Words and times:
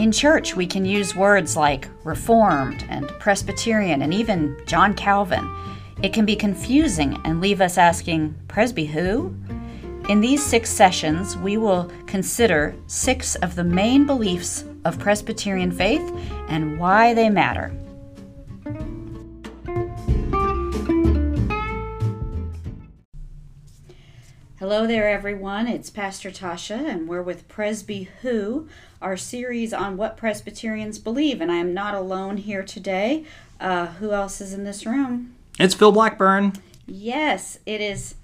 In 0.00 0.12
church, 0.12 0.56
we 0.56 0.66
can 0.66 0.86
use 0.86 1.14
words 1.14 1.58
like 1.58 1.86
Reformed 2.04 2.86
and 2.88 3.06
Presbyterian 3.06 4.00
and 4.00 4.14
even 4.14 4.56
John 4.64 4.94
Calvin. 4.94 5.46
It 6.02 6.14
can 6.14 6.24
be 6.24 6.34
confusing 6.34 7.20
and 7.26 7.42
leave 7.42 7.60
us 7.60 7.76
asking, 7.76 8.34
Presby 8.48 8.86
who? 8.86 9.36
In 10.08 10.22
these 10.22 10.42
six 10.42 10.70
sessions, 10.70 11.36
we 11.36 11.58
will 11.58 11.92
consider 12.06 12.74
six 12.86 13.34
of 13.36 13.54
the 13.56 13.62
main 13.62 14.06
beliefs 14.06 14.64
of 14.86 14.98
Presbyterian 14.98 15.70
faith 15.70 16.10
and 16.48 16.80
why 16.80 17.12
they 17.12 17.28
matter. 17.28 17.70
Hello 24.58 24.86
there, 24.86 25.10
everyone. 25.10 25.68
It's 25.68 25.90
Pastor 25.90 26.30
Tasha, 26.30 26.88
and 26.88 27.08
we're 27.08 27.22
with 27.22 27.48
Presby 27.48 28.08
Who, 28.22 28.66
our 29.00 29.16
series 29.16 29.72
on 29.72 29.96
what 29.96 30.16
Presbyterians 30.16 30.98
believe. 30.98 31.40
And 31.40 31.50
I 31.50 31.56
am 31.56 31.72
not 31.74 31.94
alone 31.94 32.36
here 32.36 32.62
today. 32.62 33.24
Uh, 33.58 33.86
who 33.86 34.12
else 34.12 34.40
is 34.40 34.52
in 34.52 34.64
this 34.64 34.86
room? 34.86 35.34
It's 35.58 35.74
Phil 35.74 35.92
Blackburn. 35.92 36.54
Yes, 36.86 37.58
it 37.66 37.80
is 37.80 38.14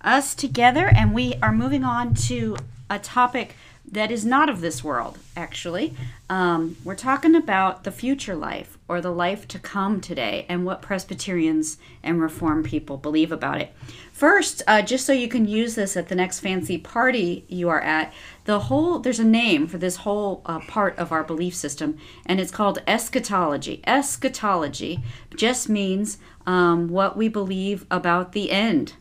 us 0.00 0.34
together, 0.34 0.86
and 0.86 1.12
we 1.12 1.34
are 1.42 1.52
moving 1.52 1.84
on 1.84 2.14
to 2.14 2.56
a 2.88 2.98
topic 2.98 3.54
that 3.92 4.10
is 4.10 4.24
not 4.24 4.48
of 4.48 4.60
this 4.60 4.84
world, 4.84 5.18
actually. 5.36 5.94
Um, 6.28 6.76
we're 6.84 6.94
talking 6.94 7.34
about 7.34 7.84
the 7.84 7.90
future 7.90 8.34
life 8.34 8.78
or 8.86 9.00
the 9.00 9.12
life 9.12 9.48
to 9.48 9.58
come 9.58 10.00
today 10.00 10.44
and 10.48 10.64
what 10.64 10.82
Presbyterians 10.82 11.78
and 12.02 12.20
Reformed 12.20 12.66
people 12.66 12.96
believe 12.96 13.32
about 13.32 13.60
it. 13.60 13.72
First, 14.12 14.62
uh, 14.66 14.82
just 14.82 15.06
so 15.06 15.12
you 15.12 15.28
can 15.28 15.46
use 15.46 15.74
this 15.74 15.96
at 15.96 16.08
the 16.08 16.14
next 16.14 16.40
fancy 16.40 16.76
party 16.76 17.44
you 17.48 17.68
are 17.68 17.80
at, 17.80 18.12
the 18.44 18.60
whole 18.60 18.98
there's 18.98 19.20
a 19.20 19.24
name 19.24 19.66
for 19.66 19.78
this 19.78 19.96
whole 19.96 20.42
uh, 20.44 20.60
part 20.60 20.98
of 20.98 21.12
our 21.12 21.24
belief 21.24 21.54
system, 21.54 21.96
and 22.26 22.40
it's 22.40 22.50
called 22.50 22.82
eschatology. 22.86 23.80
Eschatology 23.86 25.00
just 25.36 25.68
means 25.68 26.18
um, 26.46 26.88
what 26.88 27.16
we 27.16 27.28
believe 27.28 27.86
about 27.90 28.32
the 28.32 28.50
end, 28.50 28.94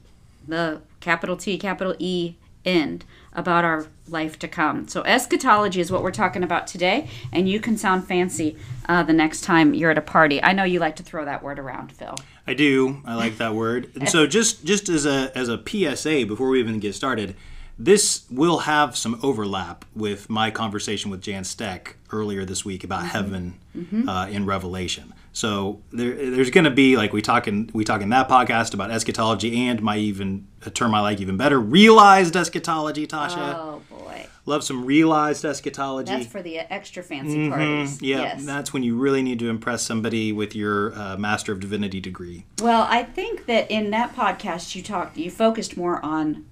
the 0.47 0.81
capital 0.99 1.35
T, 1.35 1.57
capital 1.57 1.95
E, 1.99 2.35
end 2.63 3.05
about 3.37 3.63
our 3.63 3.85
life 4.09 4.39
to 4.39 4.47
come. 4.47 4.87
So, 4.87 5.03
eschatology 5.03 5.79
is 5.79 5.91
what 5.91 6.03
we're 6.03 6.11
talking 6.11 6.43
about 6.43 6.67
today, 6.67 7.07
and 7.31 7.47
you 7.47 7.59
can 7.59 7.77
sound 7.77 8.05
fancy 8.07 8.57
uh, 8.89 9.03
the 9.03 9.13
next 9.13 9.41
time 9.41 9.73
you're 9.73 9.91
at 9.91 9.97
a 9.97 10.01
party. 10.01 10.43
I 10.43 10.51
know 10.53 10.63
you 10.63 10.79
like 10.79 10.95
to 10.97 11.03
throw 11.03 11.23
that 11.23 11.43
word 11.43 11.59
around, 11.59 11.91
Phil. 11.91 12.15
I 12.47 12.55
do. 12.55 13.01
I 13.05 13.15
like 13.15 13.37
that 13.37 13.53
word. 13.53 13.91
And 13.95 14.09
so, 14.09 14.25
just 14.27 14.65
just 14.65 14.89
as 14.89 15.05
a 15.05 15.31
as 15.37 15.47
a 15.47 15.61
PSA 15.65 16.25
before 16.25 16.49
we 16.49 16.59
even 16.59 16.79
get 16.79 16.95
started, 16.95 17.35
this 17.77 18.25
will 18.31 18.59
have 18.59 18.97
some 18.97 19.19
overlap 19.21 19.85
with 19.95 20.29
my 20.29 20.49
conversation 20.49 21.11
with 21.11 21.21
Jan 21.21 21.43
Steck 21.43 21.95
earlier 22.11 22.43
this 22.43 22.65
week 22.65 22.83
about 22.83 23.01
mm-hmm. 23.01 23.07
heaven 23.09 23.59
mm-hmm. 23.75 24.09
Uh, 24.09 24.27
in 24.27 24.45
Revelation. 24.45 25.13
So 25.37 25.83
there, 25.91 26.31
there's 26.31 26.49
going 26.49 26.63
to 26.63 26.71
be 26.71 26.97
like 26.97 27.13
we 27.13 27.21
talk 27.21 27.47
in 27.47 27.69
we 27.71 27.83
talk 27.83 28.01
in 28.01 28.09
that 28.09 28.27
podcast 28.27 28.73
about 28.73 28.89
eschatology 28.89 29.67
and 29.67 29.79
my 29.83 29.95
even 29.95 30.47
a 30.65 30.71
term 30.71 30.95
I 30.95 31.01
like 31.01 31.21
even 31.21 31.37
better 31.37 31.59
realized 31.59 32.35
eschatology. 32.35 33.05
Tasha. 33.05 33.53
Oh 33.53 33.83
boy. 33.87 34.25
Love 34.47 34.63
some 34.63 34.83
realized 34.83 35.45
eschatology. 35.45 36.11
That's 36.11 36.25
for 36.25 36.41
the 36.41 36.57
extra 36.57 37.03
fancy 37.03 37.37
mm-hmm. 37.37 37.51
parties. 37.51 38.01
Yeah, 38.01 38.21
yes. 38.21 38.45
that's 38.47 38.73
when 38.73 38.81
you 38.81 38.97
really 38.97 39.21
need 39.21 39.37
to 39.37 39.47
impress 39.47 39.83
somebody 39.83 40.33
with 40.33 40.55
your 40.55 40.97
uh, 40.97 41.17
Master 41.17 41.51
of 41.51 41.59
Divinity 41.59 41.99
degree. 41.99 42.47
Well, 42.59 42.87
I 42.89 43.03
think 43.03 43.45
that 43.45 43.69
in 43.69 43.91
that 43.91 44.15
podcast 44.15 44.73
you 44.73 44.81
talked, 44.81 45.17
you 45.17 45.29
focused 45.29 45.77
more 45.77 46.03
on 46.03 46.47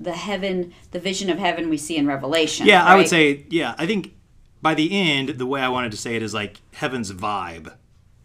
the 0.00 0.12
heaven, 0.14 0.72
the 0.92 0.98
vision 0.98 1.28
of 1.28 1.38
heaven 1.38 1.68
we 1.68 1.76
see 1.76 1.98
in 1.98 2.06
Revelation. 2.06 2.64
Yeah, 2.64 2.84
right? 2.84 2.92
I 2.92 2.96
would 2.96 3.08
say, 3.08 3.44
yeah, 3.50 3.74
I 3.76 3.86
think 3.86 4.14
by 4.62 4.72
the 4.72 4.98
end, 4.98 5.28
the 5.28 5.44
way 5.44 5.60
I 5.60 5.68
wanted 5.68 5.90
to 5.90 5.98
say 5.98 6.16
it 6.16 6.22
is 6.22 6.32
like 6.32 6.62
heaven's 6.72 7.12
vibe 7.12 7.74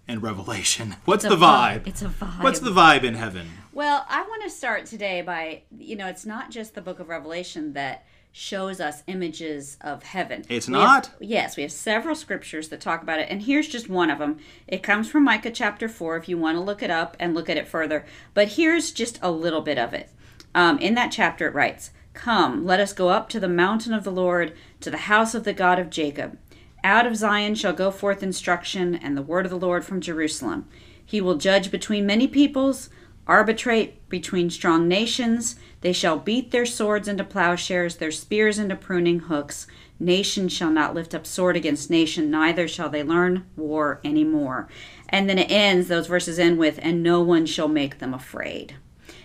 and 0.09 0.23
Revelation. 0.23 0.95
What's 1.05 1.23
the 1.23 1.35
vibe? 1.35 1.87
It's 1.87 2.01
a 2.01 2.07
vibe. 2.07 2.43
What's 2.43 2.59
the 2.59 2.71
vibe 2.71 3.03
in 3.03 3.13
heaven? 3.13 3.47
Well, 3.71 4.05
I 4.09 4.23
want 4.23 4.43
to 4.43 4.49
start 4.49 4.87
today 4.87 5.21
by, 5.21 5.61
you 5.77 5.95
know, 5.95 6.07
it's 6.07 6.25
not 6.25 6.49
just 6.49 6.73
the 6.73 6.81
book 6.81 6.99
of 6.99 7.09
Revelation 7.09 7.73
that 7.73 8.05
shows 8.31 8.81
us 8.81 9.03
images 9.05 9.77
of 9.81 10.01
heaven. 10.01 10.43
It's 10.49 10.67
we 10.67 10.73
not? 10.73 11.05
Have, 11.05 11.15
yes, 11.21 11.55
we 11.55 11.63
have 11.63 11.71
several 11.71 12.15
scriptures 12.15 12.69
that 12.69 12.81
talk 12.81 13.03
about 13.03 13.19
it, 13.19 13.27
and 13.29 13.43
here's 13.43 13.67
just 13.67 13.87
one 13.87 14.09
of 14.09 14.17
them. 14.17 14.39
It 14.67 14.81
comes 14.81 15.09
from 15.09 15.23
Micah 15.23 15.51
chapter 15.51 15.87
4 15.87 16.17
if 16.17 16.27
you 16.27 16.39
want 16.39 16.57
to 16.57 16.61
look 16.61 16.81
it 16.81 16.91
up 16.91 17.15
and 17.19 17.35
look 17.35 17.49
at 17.49 17.57
it 17.57 17.67
further. 17.67 18.03
But 18.33 18.49
here's 18.49 18.91
just 18.91 19.19
a 19.21 19.31
little 19.31 19.61
bit 19.61 19.77
of 19.77 19.93
it. 19.93 20.09
Um, 20.55 20.79
in 20.79 20.95
that 20.95 21.11
chapter, 21.11 21.47
it 21.47 21.53
writes, 21.53 21.91
Come, 22.13 22.65
let 22.65 22.79
us 22.79 22.93
go 22.93 23.09
up 23.09 23.29
to 23.29 23.39
the 23.39 23.47
mountain 23.47 23.93
of 23.93 24.03
the 24.03 24.11
Lord, 24.11 24.53
to 24.81 24.89
the 24.89 24.97
house 24.97 25.35
of 25.35 25.43
the 25.43 25.53
God 25.53 25.77
of 25.77 25.91
Jacob. 25.91 26.37
Out 26.83 27.05
of 27.05 27.15
Zion 27.17 27.55
shall 27.55 27.73
go 27.73 27.91
forth 27.91 28.23
instruction 28.23 28.95
and 28.95 29.17
the 29.17 29.21
word 29.21 29.45
of 29.45 29.51
the 29.51 29.57
Lord 29.57 29.83
from 29.83 30.01
Jerusalem. 30.01 30.67
He 31.05 31.19
will 31.19 31.35
judge 31.35 31.71
between 31.71 32.05
many 32.05 32.27
peoples, 32.27 32.89
arbitrate 33.27 34.07
between 34.09 34.49
strong 34.49 34.87
nations. 34.87 35.55
They 35.81 35.93
shall 35.93 36.17
beat 36.17 36.51
their 36.51 36.65
swords 36.65 37.07
into 37.07 37.23
plowshares, 37.23 37.97
their 37.97 38.11
spears 38.11 38.57
into 38.57 38.75
pruning 38.75 39.19
hooks. 39.19 39.67
Nation 39.99 40.47
shall 40.47 40.71
not 40.71 40.95
lift 40.95 41.13
up 41.13 41.27
sword 41.27 41.57
against 41.57 41.89
nation, 41.89 42.31
neither 42.31 42.67
shall 42.67 42.89
they 42.89 43.03
learn 43.03 43.45
war 43.57 43.99
any 44.03 44.23
more. 44.23 44.69
And 45.09 45.29
then 45.29 45.37
it 45.37 45.51
ends, 45.51 45.89
those 45.89 46.07
verses 46.07 46.39
end 46.39 46.57
with, 46.57 46.79
and 46.81 47.03
no 47.03 47.21
one 47.21 47.45
shall 47.45 47.67
make 47.67 47.99
them 47.99 48.13
afraid. 48.13 48.75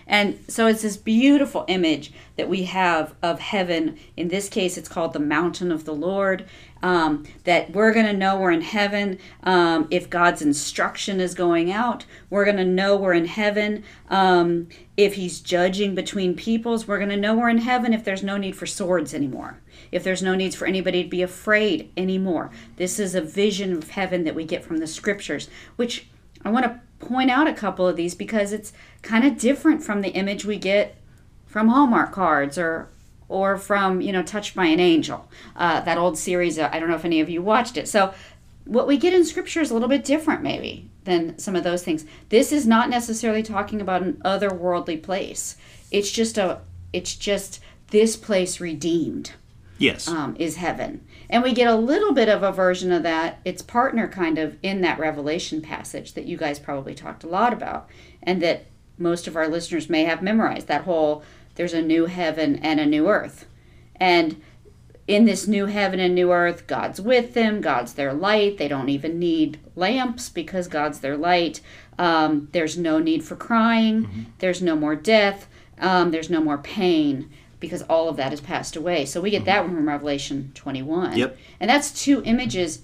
And 0.07 0.39
so 0.47 0.67
it's 0.67 0.83
this 0.83 0.97
beautiful 0.97 1.65
image 1.67 2.11
that 2.35 2.49
we 2.49 2.63
have 2.63 3.15
of 3.23 3.39
heaven. 3.39 3.97
In 4.15 4.27
this 4.27 4.49
case, 4.49 4.77
it's 4.77 4.89
called 4.89 5.13
the 5.13 5.19
mountain 5.19 5.71
of 5.71 5.85
the 5.85 5.93
Lord. 5.93 6.45
Um, 6.83 7.23
that 7.45 7.71
we're 7.71 7.93
going 7.93 8.05
to 8.05 8.13
know 8.13 8.37
we're 8.37 8.51
in 8.51 8.61
heaven 8.61 9.17
um, 9.41 9.87
if 9.89 10.07
God's 10.07 10.43
instruction 10.43 11.19
is 11.19 11.33
going 11.33 11.71
out. 11.71 12.05
We're 12.29 12.45
going 12.45 12.57
to 12.57 12.65
know 12.65 12.95
we're 12.95 13.13
in 13.13 13.25
heaven 13.25 13.83
um, 14.09 14.67
if 14.95 15.15
He's 15.15 15.39
judging 15.39 15.95
between 15.95 16.35
peoples. 16.35 16.87
We're 16.87 16.99
going 16.99 17.09
to 17.09 17.17
know 17.17 17.33
we're 17.33 17.49
in 17.49 17.57
heaven 17.59 17.91
if 17.91 18.03
there's 18.03 18.21
no 18.21 18.37
need 18.37 18.55
for 18.55 18.67
swords 18.67 19.15
anymore, 19.15 19.61
if 19.91 20.03
there's 20.03 20.21
no 20.21 20.35
needs 20.35 20.55
for 20.55 20.67
anybody 20.67 21.01
to 21.01 21.09
be 21.09 21.23
afraid 21.23 21.91
anymore. 21.97 22.51
This 22.75 22.99
is 22.99 23.15
a 23.15 23.21
vision 23.21 23.73
of 23.73 23.91
heaven 23.91 24.23
that 24.25 24.35
we 24.35 24.43
get 24.43 24.63
from 24.63 24.77
the 24.77 24.85
scriptures, 24.85 25.49
which 25.77 26.07
I 26.45 26.49
want 26.49 26.65
to 26.65 26.79
point 27.05 27.31
out 27.31 27.47
a 27.47 27.53
couple 27.53 27.87
of 27.87 27.95
these 27.95 28.15
because 28.15 28.53
it's 28.53 28.71
kind 29.01 29.25
of 29.25 29.37
different 29.37 29.83
from 29.83 30.01
the 30.01 30.09
image 30.09 30.45
we 30.45 30.57
get 30.57 30.95
from 31.45 31.67
Hallmark 31.67 32.11
cards 32.11 32.57
or 32.57 32.89
or 33.27 33.57
from 33.57 34.01
you 34.01 34.11
know 34.11 34.21
Touched 34.21 34.55
by 34.55 34.65
an 34.67 34.79
Angel, 34.79 35.27
uh, 35.55 35.81
that 35.81 35.97
old 35.97 36.17
series. 36.17 36.59
Uh, 36.59 36.69
I 36.71 36.79
don't 36.79 36.89
know 36.89 36.95
if 36.95 37.05
any 37.05 37.19
of 37.19 37.29
you 37.29 37.41
watched 37.41 37.75
it. 37.75 37.87
So 37.87 38.13
what 38.65 38.87
we 38.87 38.97
get 38.97 39.13
in 39.13 39.25
Scripture 39.25 39.61
is 39.61 39.71
a 39.71 39.73
little 39.73 39.89
bit 39.89 40.05
different, 40.05 40.43
maybe 40.43 40.89
than 41.05 41.37
some 41.39 41.55
of 41.55 41.63
those 41.63 41.83
things. 41.83 42.05
This 42.29 42.51
is 42.51 42.67
not 42.67 42.89
necessarily 42.89 43.43
talking 43.43 43.81
about 43.81 44.03
an 44.03 44.21
otherworldly 44.23 45.01
place. 45.01 45.57
It's 45.91 46.11
just 46.11 46.37
a 46.37 46.61
it's 46.93 47.15
just 47.15 47.59
this 47.89 48.15
place 48.15 48.59
redeemed. 48.59 49.33
Yes, 49.77 50.07
um, 50.07 50.35
is 50.39 50.55
heaven. 50.55 51.05
And 51.29 51.43
we 51.43 51.53
get 51.53 51.67
a 51.67 51.75
little 51.75 52.13
bit 52.13 52.29
of 52.29 52.43
a 52.43 52.51
version 52.51 52.91
of 52.91 53.03
that, 53.03 53.39
its 53.43 53.61
partner 53.61 54.07
kind 54.07 54.37
of 54.37 54.57
in 54.63 54.81
that 54.81 54.99
Revelation 54.99 55.61
passage 55.61 56.13
that 56.13 56.25
you 56.25 56.37
guys 56.37 56.59
probably 56.59 56.95
talked 56.95 57.23
a 57.23 57.27
lot 57.29 57.53
about, 57.53 57.89
and 58.23 58.41
that 58.41 58.65
most 58.97 59.27
of 59.27 59.35
our 59.35 59.47
listeners 59.47 59.89
may 59.89 60.05
have 60.05 60.21
memorized 60.21 60.67
that 60.67 60.83
whole 60.83 61.23
there's 61.55 61.73
a 61.73 61.81
new 61.81 62.05
heaven 62.05 62.57
and 62.57 62.79
a 62.79 62.85
new 62.85 63.07
earth. 63.07 63.45
And 63.95 64.41
in 65.07 65.25
this 65.25 65.47
new 65.47 65.67
heaven 65.67 65.99
and 65.99 66.15
new 66.15 66.31
earth, 66.31 66.67
God's 66.67 66.99
with 66.99 67.33
them, 67.33 67.61
God's 67.61 67.93
their 67.93 68.13
light. 68.13 68.57
They 68.57 68.67
don't 68.67 68.89
even 68.89 69.19
need 69.19 69.59
lamps 69.75 70.29
because 70.29 70.67
God's 70.67 70.99
their 70.99 71.17
light. 71.17 71.61
Um, 71.97 72.49
there's 72.51 72.77
no 72.77 72.99
need 72.99 73.23
for 73.23 73.35
crying, 73.35 74.03
mm-hmm. 74.03 74.23
there's 74.39 74.61
no 74.61 74.75
more 74.75 74.95
death, 74.95 75.47
um, 75.79 76.11
there's 76.11 76.29
no 76.29 76.41
more 76.41 76.57
pain 76.57 77.29
because 77.65 77.81
all 77.83 78.09
of 78.09 78.17
that 78.17 78.31
has 78.31 78.41
passed 78.41 78.75
away. 78.75 79.05
So 79.05 79.21
we 79.21 79.29
get 79.29 79.45
that 79.45 79.63
one 79.63 79.75
from 79.75 79.87
Revelation 79.87 80.51
21. 80.55 81.17
Yep. 81.17 81.37
And 81.59 81.69
that's 81.69 81.91
two 81.91 82.21
images. 82.25 82.83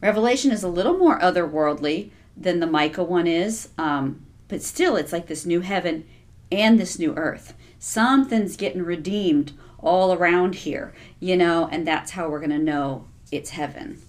Revelation 0.00 0.50
is 0.50 0.62
a 0.62 0.68
little 0.68 0.96
more 0.96 1.18
otherworldly 1.18 2.10
than 2.36 2.60
the 2.60 2.66
Micah 2.66 3.04
one 3.04 3.26
is, 3.26 3.68
um, 3.76 4.24
but 4.48 4.62
still, 4.62 4.96
it's 4.96 5.12
like 5.12 5.26
this 5.26 5.44
new 5.44 5.60
heaven 5.60 6.06
and 6.50 6.78
this 6.78 6.98
new 6.98 7.14
earth. 7.14 7.54
Something's 7.78 8.56
getting 8.56 8.82
redeemed 8.82 9.52
all 9.78 10.12
around 10.12 10.56
here, 10.56 10.92
you 11.18 11.36
know, 11.36 11.68
and 11.70 11.86
that's 11.86 12.12
how 12.12 12.28
we're 12.28 12.40
going 12.40 12.50
to 12.50 12.58
know 12.58 13.06
it's 13.30 13.50
heaven. 13.50 14.00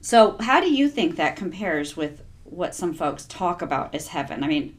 So, 0.00 0.36
how 0.40 0.60
do 0.60 0.72
you 0.72 0.88
think 0.88 1.16
that 1.16 1.36
compares 1.36 1.96
with 1.96 2.22
what 2.44 2.74
some 2.74 2.94
folks 2.94 3.24
talk 3.26 3.60
about 3.60 3.94
as 3.94 4.08
heaven? 4.08 4.42
I 4.42 4.46
mean, 4.46 4.76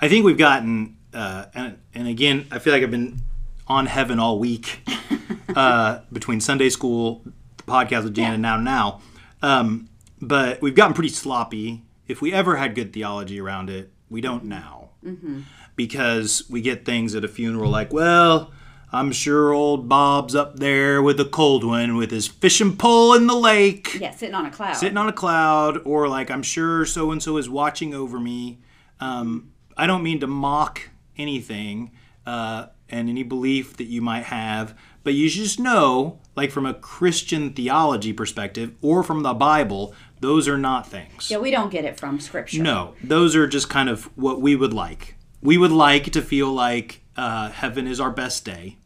I 0.00 0.08
think 0.08 0.24
we've 0.24 0.38
gotten 0.38 0.96
uh, 1.14 1.46
and 1.54 1.78
and 1.94 2.08
again, 2.08 2.46
I 2.50 2.58
feel 2.58 2.72
like 2.72 2.82
I've 2.82 2.90
been 2.90 3.20
on 3.66 3.86
heaven 3.86 4.18
all 4.18 4.38
week 4.38 4.80
uh, 5.56 6.00
between 6.12 6.40
Sunday 6.40 6.68
school, 6.68 7.22
the 7.56 7.62
podcast 7.62 8.04
with 8.04 8.14
Jan, 8.14 8.26
yeah. 8.26 8.32
and 8.34 8.42
now 8.42 8.56
now. 8.58 9.00
Um, 9.42 9.88
but 10.20 10.60
we've 10.60 10.74
gotten 10.74 10.94
pretty 10.94 11.10
sloppy. 11.10 11.82
If 12.06 12.20
we 12.20 12.32
ever 12.32 12.56
had 12.56 12.74
good 12.74 12.92
theology 12.92 13.40
around 13.40 13.70
it, 13.70 13.90
we 14.10 14.20
don't 14.20 14.44
now, 14.44 14.90
mm-hmm. 15.04 15.40
because 15.76 16.44
we 16.50 16.60
get 16.60 16.84
things 16.84 17.14
at 17.14 17.24
a 17.24 17.28
funeral 17.28 17.70
like, 17.70 17.92
well. 17.92 18.52
I'm 18.92 19.10
sure 19.10 19.52
old 19.52 19.88
Bob's 19.88 20.36
up 20.36 20.60
there 20.60 21.02
with 21.02 21.18
a 21.18 21.24
cold 21.24 21.64
one 21.64 21.96
with 21.96 22.12
his 22.12 22.28
fishing 22.28 22.76
pole 22.76 23.14
in 23.14 23.26
the 23.26 23.34
lake, 23.34 23.98
Yeah, 24.00 24.12
sitting 24.12 24.36
on 24.36 24.46
a 24.46 24.52
cloud. 24.52 24.76
sitting 24.76 24.96
on 24.96 25.08
a 25.08 25.12
cloud, 25.12 25.78
or 25.84 26.06
like 26.06 26.30
I'm 26.30 26.44
sure 26.44 26.84
so 26.86 27.10
and 27.10 27.20
so 27.20 27.36
is 27.36 27.50
watching 27.50 27.92
over 27.92 28.20
me. 28.20 28.60
Um, 29.00 29.50
I 29.76 29.88
don't 29.88 30.04
mean 30.04 30.20
to 30.20 30.28
mock 30.28 30.90
anything 31.16 31.90
uh, 32.26 32.66
and 32.88 33.08
any 33.08 33.22
belief 33.22 33.76
that 33.76 33.84
you 33.84 34.00
might 34.00 34.24
have, 34.24 34.76
but 35.02 35.14
you 35.14 35.28
just 35.28 35.60
know, 35.60 36.20
like 36.36 36.50
from 36.50 36.66
a 36.66 36.74
Christian 36.74 37.52
theology 37.52 38.12
perspective 38.12 38.72
or 38.80 39.02
from 39.02 39.22
the 39.22 39.34
Bible, 39.34 39.94
those 40.20 40.48
are 40.48 40.58
not 40.58 40.86
things. 40.86 41.30
yeah, 41.30 41.38
we 41.38 41.50
don't 41.50 41.70
get 41.70 41.84
it 41.84 41.98
from 42.00 42.18
scripture. 42.20 42.62
No, 42.62 42.94
those 43.02 43.36
are 43.36 43.46
just 43.46 43.68
kind 43.68 43.88
of 43.88 44.04
what 44.16 44.40
we 44.40 44.56
would 44.56 44.72
like. 44.72 45.16
We 45.42 45.58
would 45.58 45.72
like 45.72 46.04
to 46.12 46.22
feel 46.22 46.50
like 46.50 47.02
uh, 47.16 47.50
heaven 47.50 47.86
is 47.86 48.00
our 48.00 48.10
best 48.10 48.44
day. 48.44 48.78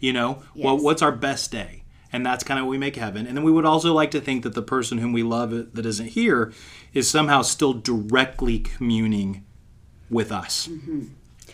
You 0.00 0.12
know, 0.14 0.42
well, 0.56 0.78
what's 0.78 1.02
our 1.02 1.12
best 1.12 1.52
day? 1.52 1.84
And 2.12 2.26
that's 2.26 2.42
kind 2.42 2.58
of 2.58 2.66
what 2.66 2.70
we 2.70 2.78
make 2.78 2.96
heaven. 2.96 3.26
And 3.26 3.36
then 3.36 3.44
we 3.44 3.52
would 3.52 3.66
also 3.66 3.92
like 3.92 4.10
to 4.12 4.20
think 4.20 4.42
that 4.42 4.54
the 4.54 4.62
person 4.62 4.98
whom 4.98 5.12
we 5.12 5.22
love 5.22 5.50
that 5.50 5.86
isn't 5.86 6.08
here 6.08 6.52
is 6.92 7.08
somehow 7.08 7.42
still 7.42 7.74
directly 7.74 8.58
communing 8.58 9.44
with 10.08 10.32
us. 10.32 10.68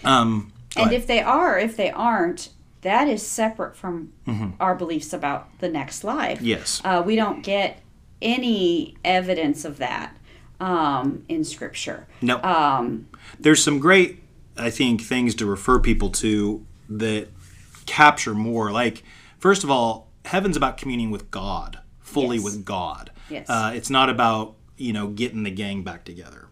Um, 0.06 0.52
And 0.76 0.92
if 0.92 1.06
they 1.06 1.20
are, 1.20 1.58
if 1.58 1.76
they 1.76 1.90
aren't, 1.90 2.50
that 2.82 3.08
is 3.08 3.26
separate 3.26 3.76
from 3.76 4.12
Mm-hmm. 4.26 4.50
our 4.60 4.74
beliefs 4.74 5.12
about 5.12 5.48
the 5.60 5.68
next 5.68 6.04
life. 6.04 6.40
yes, 6.42 6.80
Uh, 6.84 7.02
we 7.04 7.16
don't 7.16 7.42
get 7.42 7.80
any 8.22 8.96
evidence 9.04 9.64
of 9.64 9.78
that 9.78 10.16
um, 10.60 11.24
in 11.28 11.44
Scripture. 11.44 12.06
no, 12.22 12.40
Um, 12.42 13.08
there's 13.38 13.62
some 13.62 13.78
great 13.78 14.22
i 14.58 14.70
think 14.70 15.02
things 15.02 15.34
to 15.34 15.44
refer 15.44 15.78
people 15.78 16.08
to 16.08 16.64
that 16.88 17.28
capture 17.84 18.34
more 18.34 18.72
like 18.72 19.02
first 19.38 19.62
of 19.64 19.70
all 19.70 20.08
heaven's 20.24 20.56
about 20.56 20.78
communing 20.78 21.10
with 21.10 21.30
god 21.30 21.78
fully 22.00 22.36
Yes. 22.36 22.44
with 22.44 22.64
god 22.64 23.10
Yes. 23.28 23.50
uh, 23.50 23.72
it's 23.74 23.90
not 23.90 24.08
about 24.08 24.54
you 24.78 24.94
know 24.94 25.08
getting 25.08 25.42
the 25.42 25.50
gang 25.50 25.82
back 25.82 26.04
together 26.04 26.45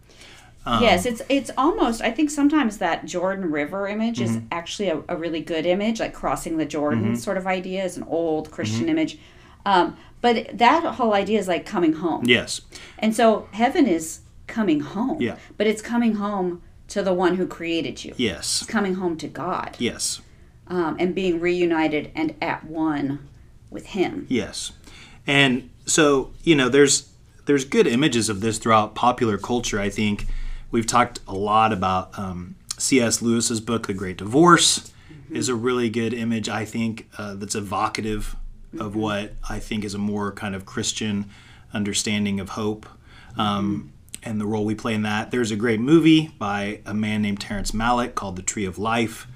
Um, 0.67 0.81
yes, 0.81 1.05
it's 1.05 1.21
it's 1.29 1.51
almost. 1.57 2.01
I 2.01 2.11
think 2.11 2.29
sometimes 2.31 2.77
that 2.79 3.05
Jordan 3.05 3.51
River 3.51 3.87
image 3.87 4.19
is 4.21 4.31
Mm-hmm. 4.31 4.47
actually 4.51 4.89
a, 4.89 5.03
a 5.07 5.15
really 5.15 5.41
good 5.41 5.65
image, 5.65 5.99
like 5.99 6.13
crossing 6.13 6.57
the 6.57 6.65
Jordan 6.65 7.15
sort 7.15 7.37
of 7.37 7.45
idea 7.45 7.83
is 7.83 7.97
an 7.97 8.03
old 8.03 8.49
Christian 8.51 8.81
Mm-hmm. 8.81 8.89
image. 8.89 9.19
Um, 9.65 9.97
but 10.21 10.57
that 10.57 10.83
whole 10.95 11.13
idea 11.13 11.39
is 11.39 11.47
like 11.47 11.65
coming 11.65 11.93
home. 11.93 12.23
yes 12.25 12.61
And 12.99 13.15
so 13.15 13.47
heaven 13.51 13.87
is 13.87 14.21
coming 14.47 14.79
home. 14.79 15.21
Yeah. 15.21 15.37
But 15.57 15.67
it's 15.67 15.81
coming 15.81 16.15
home 16.15 16.61
to 16.89 17.01
the 17.03 17.13
one 17.13 17.35
who 17.35 17.47
created 17.47 18.03
you. 18.03 18.13
yes 18.17 18.61
It's 18.61 18.69
coming 18.71 18.95
home 18.95 19.17
to 19.17 19.27
God 19.27 19.75
yes 19.79 20.21
um, 20.67 20.97
and 20.99 21.13
being 21.15 21.39
reunited 21.39 22.11
and 22.15 22.33
at 22.41 22.63
one 22.63 23.27
with 23.71 23.87
Him. 23.87 24.25
yes 24.29 24.71
and 25.27 25.69
so 25.85 26.31
you 26.43 26.55
know 26.55 26.69
there's 26.69 27.09
there's 27.45 27.65
good 27.65 27.87
images 27.87 28.29
of 28.29 28.41
this 28.41 28.57
throughout 28.59 28.93
popular 28.95 29.37
culture 29.37 29.79
i 29.79 29.89
think 29.89 30.25
we've 30.71 30.87
talked 30.87 31.19
a 31.27 31.33
lot 31.33 31.71
about 31.73 32.17
um, 32.17 32.55
cs 32.77 33.21
lewis's 33.21 33.61
book 33.61 33.87
the 33.87 33.93
great 33.93 34.17
divorce 34.17 34.91
is 35.31 35.49
a 35.49 35.55
really 35.55 35.89
good 35.89 36.13
image 36.13 36.49
i 36.49 36.65
think 36.65 37.09
uh, 37.17 37.33
that's 37.35 37.55
evocative 37.55 38.35
of 38.79 38.95
what 38.95 39.33
i 39.49 39.59
think 39.59 39.83
is 39.83 39.93
a 39.93 39.97
more 39.97 40.31
kind 40.31 40.53
of 40.55 40.65
christian 40.65 41.25
understanding 41.73 42.39
of 42.39 42.49
hope 42.49 42.85
um, 43.37 43.91
and 44.23 44.41
the 44.41 44.45
role 44.45 44.65
we 44.65 44.73
play 44.75 44.93
in 44.95 45.03
that. 45.03 45.29
There's 45.29 45.51
a 45.51 45.55
great 45.55 45.79
movie 45.79 46.29
by 46.39 46.79
a 46.85 46.93
man 46.93 47.21
named 47.21 47.39
terrence 47.41 47.71
malick 47.71 48.15
called 48.15 48.37
the 48.37 48.41
tree 48.41 48.65
of 48.65 48.77
life 48.79 49.27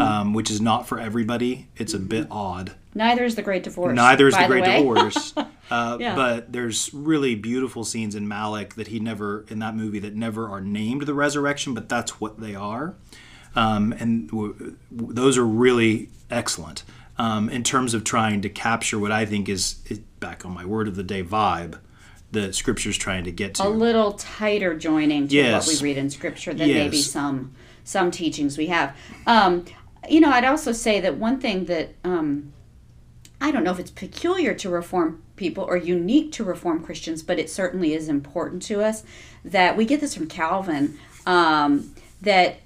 um, 0.00 0.32
which 0.32 0.50
is 0.50 0.60
not 0.62 0.88
for 0.88 0.98
everybody. 0.98 1.68
It's 1.76 1.92
a 1.92 1.98
bit 1.98 2.26
odd 2.30 2.72
Neither 2.98 3.24
is 3.24 3.34
the 3.36 3.42
Great 3.42 3.62
Divorce. 3.62 3.94
Neither 3.94 4.28
is 4.28 4.36
the 4.36 4.46
Great 4.46 4.62
way. 4.64 4.78
Divorce. 4.78 5.34
Uh, 5.70 5.98
Yeah. 6.00 6.14
But 6.14 6.50
there's 6.50 6.88
really 6.94 7.34
beautiful 7.34 7.84
scenes 7.84 8.14
in 8.14 8.26
Malick 8.26 8.72
that 8.76 8.88
he 8.88 9.00
never, 9.00 9.44
in 9.48 9.58
that 9.58 9.76
movie, 9.76 9.98
that 9.98 10.14
never 10.16 10.48
are 10.48 10.62
named 10.62 11.02
the 11.02 11.12
resurrection, 11.12 11.74
but 11.74 11.90
that's 11.90 12.18
what 12.22 12.40
they 12.40 12.54
are. 12.54 12.94
Um, 13.54 13.92
and 13.92 14.28
w- 14.30 14.76
w- 14.96 15.12
those 15.12 15.36
are 15.36 15.44
really 15.44 16.08
excellent 16.30 16.84
um, 17.18 17.50
in 17.50 17.64
terms 17.64 17.92
of 17.92 18.02
trying 18.02 18.40
to 18.42 18.48
capture 18.48 18.98
what 18.98 19.12
I 19.12 19.26
think 19.26 19.46
is, 19.50 19.76
is, 19.90 19.98
back 20.20 20.46
on 20.46 20.52
my 20.54 20.64
word 20.64 20.88
of 20.88 20.96
the 20.96 21.02
day, 21.02 21.22
vibe 21.22 21.78
that 22.32 22.54
Scripture's 22.54 22.96
trying 22.96 23.24
to 23.24 23.30
get 23.32 23.56
to. 23.56 23.66
a 23.66 23.68
little 23.68 24.12
tighter 24.12 24.74
joining 24.74 25.28
to 25.28 25.34
Yes. 25.34 25.66
what 25.66 25.82
we 25.82 25.88
read 25.90 25.98
in 25.98 26.08
scripture 26.08 26.54
than 26.54 26.68
maybe 26.68 26.96
some 27.02 27.52
some 27.84 28.10
teachings 28.10 28.56
we 28.58 28.66
have 28.66 28.94
um, 29.26 29.64
you 30.10 30.20
know 30.20 30.30
i'd 30.30 30.44
also 30.44 30.72
say 30.72 31.00
that 31.00 31.16
one 31.16 31.40
thing 31.40 31.64
that 31.66 31.94
um, 32.04 32.52
i 33.40 33.50
don't 33.50 33.64
know 33.64 33.70
if 33.72 33.78
it's 33.78 33.90
peculiar 33.90 34.54
to 34.54 34.68
reform 34.68 35.22
people 35.36 35.64
or 35.64 35.76
unique 35.76 36.32
to 36.32 36.44
reform 36.44 36.82
christians 36.82 37.22
but 37.22 37.38
it 37.38 37.50
certainly 37.50 37.92
is 37.94 38.08
important 38.08 38.62
to 38.62 38.82
us 38.82 39.02
that 39.44 39.76
we 39.76 39.84
get 39.84 40.00
this 40.00 40.14
from 40.14 40.26
calvin 40.26 40.98
um, 41.26 41.94
that 42.22 42.60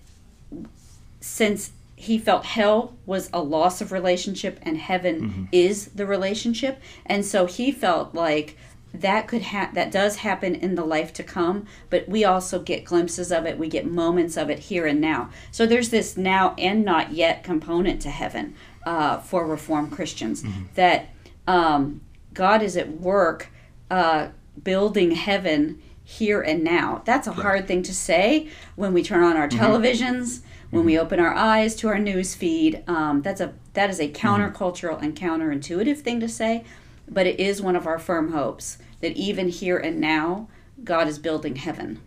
since 1.21 1.73
he 1.97 2.19
felt 2.19 2.45
hell 2.45 2.95
was 3.07 3.31
a 3.33 3.41
loss 3.41 3.81
of 3.81 3.93
relationship 3.93 4.59
and 4.63 4.77
heaven 4.77 5.49
is 5.53 5.87
the 5.87 6.07
relationship 6.07 6.81
and 7.07 7.25
so 7.25 7.47
he 7.47 7.71
felt 7.71 8.15
like 8.15 8.57
that 8.95 9.27
could 9.27 9.43
ha- 9.43 9.71
that 9.73 9.91
does 9.91 10.17
happen 10.17 10.55
in 10.55 10.75
the 10.75 10.85
life 10.85 11.13
to 11.13 11.23
come 11.23 11.67
but 11.91 12.09
we 12.09 12.25
also 12.25 12.61
get 12.61 12.85
glimpses 12.85 13.33
of 13.33 13.47
it 13.47 13.59
we 13.59 13.69
get 13.69 13.87
moments 13.87 14.37
of 14.37 14.51
it 14.51 14.59
here 14.59 14.87
and 14.87 15.01
now. 15.01 15.31
So 15.51 15.67
there's 15.67 15.91
this 15.91 16.17
now 16.17 16.55
and 16.59 16.85
not 16.85 17.13
yet 17.13 17.45
component 17.45 18.03
to 18.03 18.11
heaven 18.11 18.55
uh, 18.87 19.19
for 19.19 19.46
reformed 19.46 19.90
christians 19.93 20.43
that 20.75 21.08
um, 21.46 22.00
god 22.34 22.62
is 22.62 22.76
at 22.76 23.00
work 23.00 23.49
uh, 23.90 24.29
building 24.62 25.12
heaven 25.12 25.81
here 26.05 26.40
and 26.43 26.64
now. 26.64 27.00
That's 27.05 27.26
a 27.26 27.32
hard 27.32 27.67
thing 27.69 27.82
to 27.84 27.94
say 27.94 28.49
when 28.75 28.93
we 28.93 29.02
turn 29.02 29.23
on 29.23 29.37
our 29.37 29.49
televisions 29.49 30.43
when 30.70 30.84
we 30.84 30.99
open 30.99 31.20
our 31.20 31.34
eyes 31.34 31.75
to 31.76 31.88
our 31.88 31.99
news 31.99 32.34
feed. 32.34 32.82
Um, 32.87 33.23
that's 33.23 33.40
a 33.40 33.52
that 33.75 33.90
is 33.90 34.00
a 34.00 34.08
countercultural 34.08 35.00
and 35.00 35.14
counterintuitive 35.14 35.99
thing 35.99 36.20
to 36.20 36.29
say 36.29 36.64
but 37.08 37.26
it 37.26 37.38
is 37.38 37.61
one 37.61 37.76
of 37.76 37.87
our 37.87 37.99
firm 37.99 38.32
hopes 38.32 38.79
that 39.00 39.17
even 39.17 39.49
here 39.49 39.79
and 39.79 40.00
now 40.00 40.49
god 40.84 41.08
is 41.08 41.19
building 41.19 41.56
heaven 41.56 42.00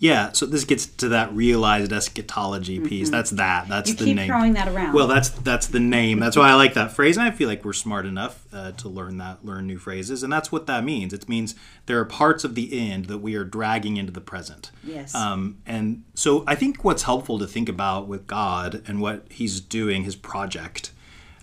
Yeah, 0.00 0.30
so 0.30 0.46
this 0.46 0.62
gets 0.62 0.86
to 0.86 1.08
that 1.08 1.32
realized 1.32 1.92
eschatology 1.92 2.78
piece. 2.78 3.10
That's 3.10 3.30
that. 3.30 3.66
That's 3.68 3.90
Mm-hmm. 3.90 3.98
you 3.98 4.04
the 4.04 4.04
keep 4.10 4.16
name. 4.16 4.26
throwing 4.28 4.52
that 4.52 4.68
around 4.68 4.94
Well, 4.94 5.08
that's 5.08 5.30
that's 5.30 5.66
the 5.66 5.80
name. 5.80 6.20
That's 6.20 6.36
why 6.36 6.50
I 6.50 6.54
like 6.54 6.74
that 6.74 6.92
phrase, 6.92 7.16
and 7.16 7.26
I 7.26 7.32
feel 7.32 7.48
like 7.48 7.64
we're 7.64 7.72
smart 7.72 8.06
enough 8.06 8.46
uh, 8.52 8.70
to 8.72 8.88
learn 8.88 9.18
that, 9.18 9.44
learn 9.44 9.66
new 9.66 9.76
phrases, 9.76 10.22
and 10.22 10.32
that's 10.32 10.52
what 10.52 10.68
that 10.68 10.84
means. 10.84 11.12
It 11.12 11.28
means 11.28 11.56
there 11.86 11.98
are 11.98 12.04
parts 12.04 12.44
of 12.44 12.54
the 12.54 12.78
end 12.78 13.06
that 13.06 13.18
we 13.18 13.34
are 13.34 13.42
dragging 13.44 13.96
into 13.96 14.12
the 14.12 14.20
present. 14.20 14.70
Yes. 14.84 15.16
Um, 15.16 15.58
and 15.66 16.04
so 16.14 16.44
I 16.46 16.54
think 16.54 16.84
what's 16.84 17.02
helpful 17.02 17.38
to 17.40 17.46
think 17.48 17.68
about 17.68 18.06
with 18.06 18.28
God 18.28 18.82
and 18.86 19.00
what 19.00 19.24
He's 19.30 19.60
doing, 19.60 20.04
His 20.04 20.14
project, 20.14 20.92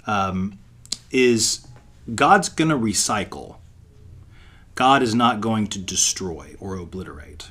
um, 0.07 0.57
is 1.11 1.67
God's 2.13 2.47
going 2.47 2.69
to 2.69 2.77
recycle. 2.77 3.57
God 4.75 5.01
is 5.03 5.13
not 5.13 5.41
going 5.41 5.67
to 5.67 5.79
destroy 5.79 6.55
or 6.59 6.75
obliterate. 6.77 7.49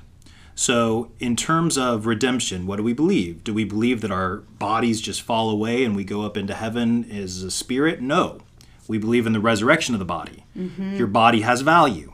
So, 0.56 1.11
in 1.18 1.34
terms 1.34 1.76
of 1.76 2.06
redemption, 2.06 2.66
what 2.66 2.76
do 2.76 2.82
we 2.84 2.92
believe? 2.92 3.42
Do 3.42 3.52
we 3.52 3.64
believe 3.64 4.00
that 4.02 4.12
our 4.12 4.38
bodies 4.58 5.00
just 5.00 5.23
fall 5.23 5.50
away 5.50 5.84
and 5.84 5.96
we 5.96 6.04
go 6.04 6.23
up 6.23 6.37
into 6.37 6.54
heaven 6.54 7.11
as 7.11 7.42
a 7.42 7.50
spirit? 7.50 8.00
No. 8.00 8.40
We 8.87 8.99
believe 8.99 9.26
in 9.26 9.32
the 9.32 9.40
resurrection 9.40 9.94
of 9.94 9.99
the 9.99 10.04
body. 10.04 10.44
Mm-hmm. 10.56 10.96
Your 10.96 11.08
body 11.08 11.40
has 11.40 11.62
value. 11.62 12.12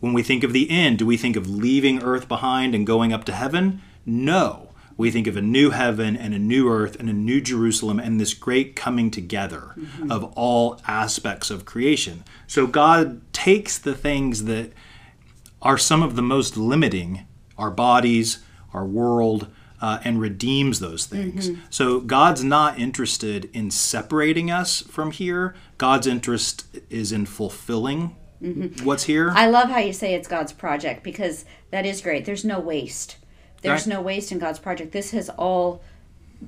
When 0.00 0.12
we 0.12 0.22
think 0.22 0.42
of 0.42 0.52
the 0.52 0.70
end, 0.70 0.98
do 0.98 1.06
we 1.06 1.16
think 1.16 1.36
of 1.36 1.48
leaving 1.48 2.02
earth 2.02 2.26
behind 2.26 2.74
and 2.74 2.86
going 2.86 3.12
up 3.12 3.24
to 3.24 3.32
heaven? 3.32 3.82
No. 4.04 4.70
We 4.96 5.12
think 5.12 5.28
of 5.28 5.36
a 5.36 5.42
new 5.42 5.70
heaven 5.70 6.16
and 6.16 6.34
a 6.34 6.40
new 6.40 6.68
earth 6.68 6.96
and 6.98 7.08
a 7.08 7.12
new 7.12 7.40
Jerusalem 7.40 8.00
and 8.00 8.20
this 8.20 8.34
great 8.34 8.74
coming 8.74 9.12
together 9.12 9.74
mm-hmm. 9.78 10.10
of 10.10 10.24
all 10.34 10.80
aspects 10.88 11.50
of 11.50 11.64
creation. 11.64 12.24
So 12.48 12.66
God 12.66 13.20
takes 13.32 13.78
the 13.78 13.94
things 13.94 14.44
that 14.44 14.72
are 15.62 15.78
some 15.78 16.02
of 16.02 16.16
the 16.16 16.22
most 16.22 16.56
limiting 16.56 17.27
our 17.58 17.70
bodies, 17.70 18.38
our 18.72 18.86
world, 18.86 19.48
uh, 19.80 19.98
and 20.04 20.20
redeems 20.20 20.80
those 20.80 21.06
things. 21.06 21.50
So 21.70 22.00
God's 22.00 22.42
not 22.42 22.78
interested 22.78 23.48
in 23.52 23.70
separating 23.70 24.50
us 24.50 24.80
from 24.82 25.10
here. 25.12 25.54
God's 25.76 26.06
interest 26.06 26.66
is 26.90 27.12
in 27.12 27.26
fulfilling 27.26 28.16
what's 28.82 29.04
here. 29.04 29.30
I 29.34 29.46
love 29.48 29.68
how 29.68 29.78
you 29.78 29.92
say 29.92 30.14
it's 30.14 30.28
God's 30.28 30.52
project 30.52 31.02
because 31.02 31.44
that 31.70 31.84
is 31.86 32.00
great. 32.00 32.24
There's 32.24 32.44
no 32.44 32.58
waste. 32.60 33.16
There's 33.62 33.86
Right. 33.86 33.94
no 33.96 34.00
waste 34.00 34.30
in 34.32 34.38
God's 34.38 34.58
project. 34.60 34.92
This 34.92 35.10
has 35.10 35.28
all 35.30 35.82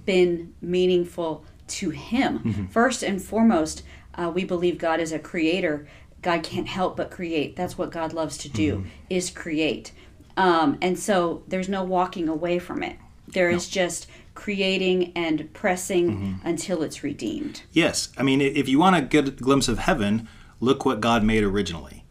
been 0.05 0.55
meaningful 0.61 1.45
to 1.69 1.91
Him. 1.91 2.39
Mm-hmm. 2.41 2.67
First 2.67 3.03
and 3.03 3.21
foremost, 3.23 3.83
uh, 4.15 4.31
we 4.35 4.45
believe 4.45 4.79
God 4.79 5.01
is 5.01 5.13
a 5.13 5.19
creator. 5.19 5.87
God 6.23 6.43
can't 6.43 6.69
help 6.69 6.97
but 6.97 7.11
create. 7.11 7.57
That's 7.57 7.79
what 7.79 7.91
God 7.91 8.13
loves 8.13 8.37
to 8.39 8.49
do 8.49 8.77
Mm-hmm. 8.79 8.89
is 9.09 9.31
create. 9.31 9.93
Um, 10.37 10.79
and 10.81 10.99
so 10.99 11.43
there's 11.49 11.69
no 11.69 11.85
walking 11.85 12.29
away 12.29 12.59
from 12.59 12.83
it. 12.83 12.97
There 13.29 13.51
is 13.51 13.69
just 13.69 14.07
creating 14.35 15.13
and 15.15 15.53
pressing 15.53 16.41
until 16.45 16.83
it's 16.83 17.03
redeemed. 17.03 17.63
Yes. 17.73 18.09
I 18.17 18.23
mean, 18.23 18.41
if 18.41 18.69
you 18.69 18.79
want 18.79 18.97
a 18.97 19.03
good 19.03 19.37
glimpse 19.37 19.69
of 19.69 19.79
heaven, 19.79 20.29
look 20.61 20.85
what 20.85 21.01
God 21.01 21.23
made 21.23 21.43
originally. 21.45 22.05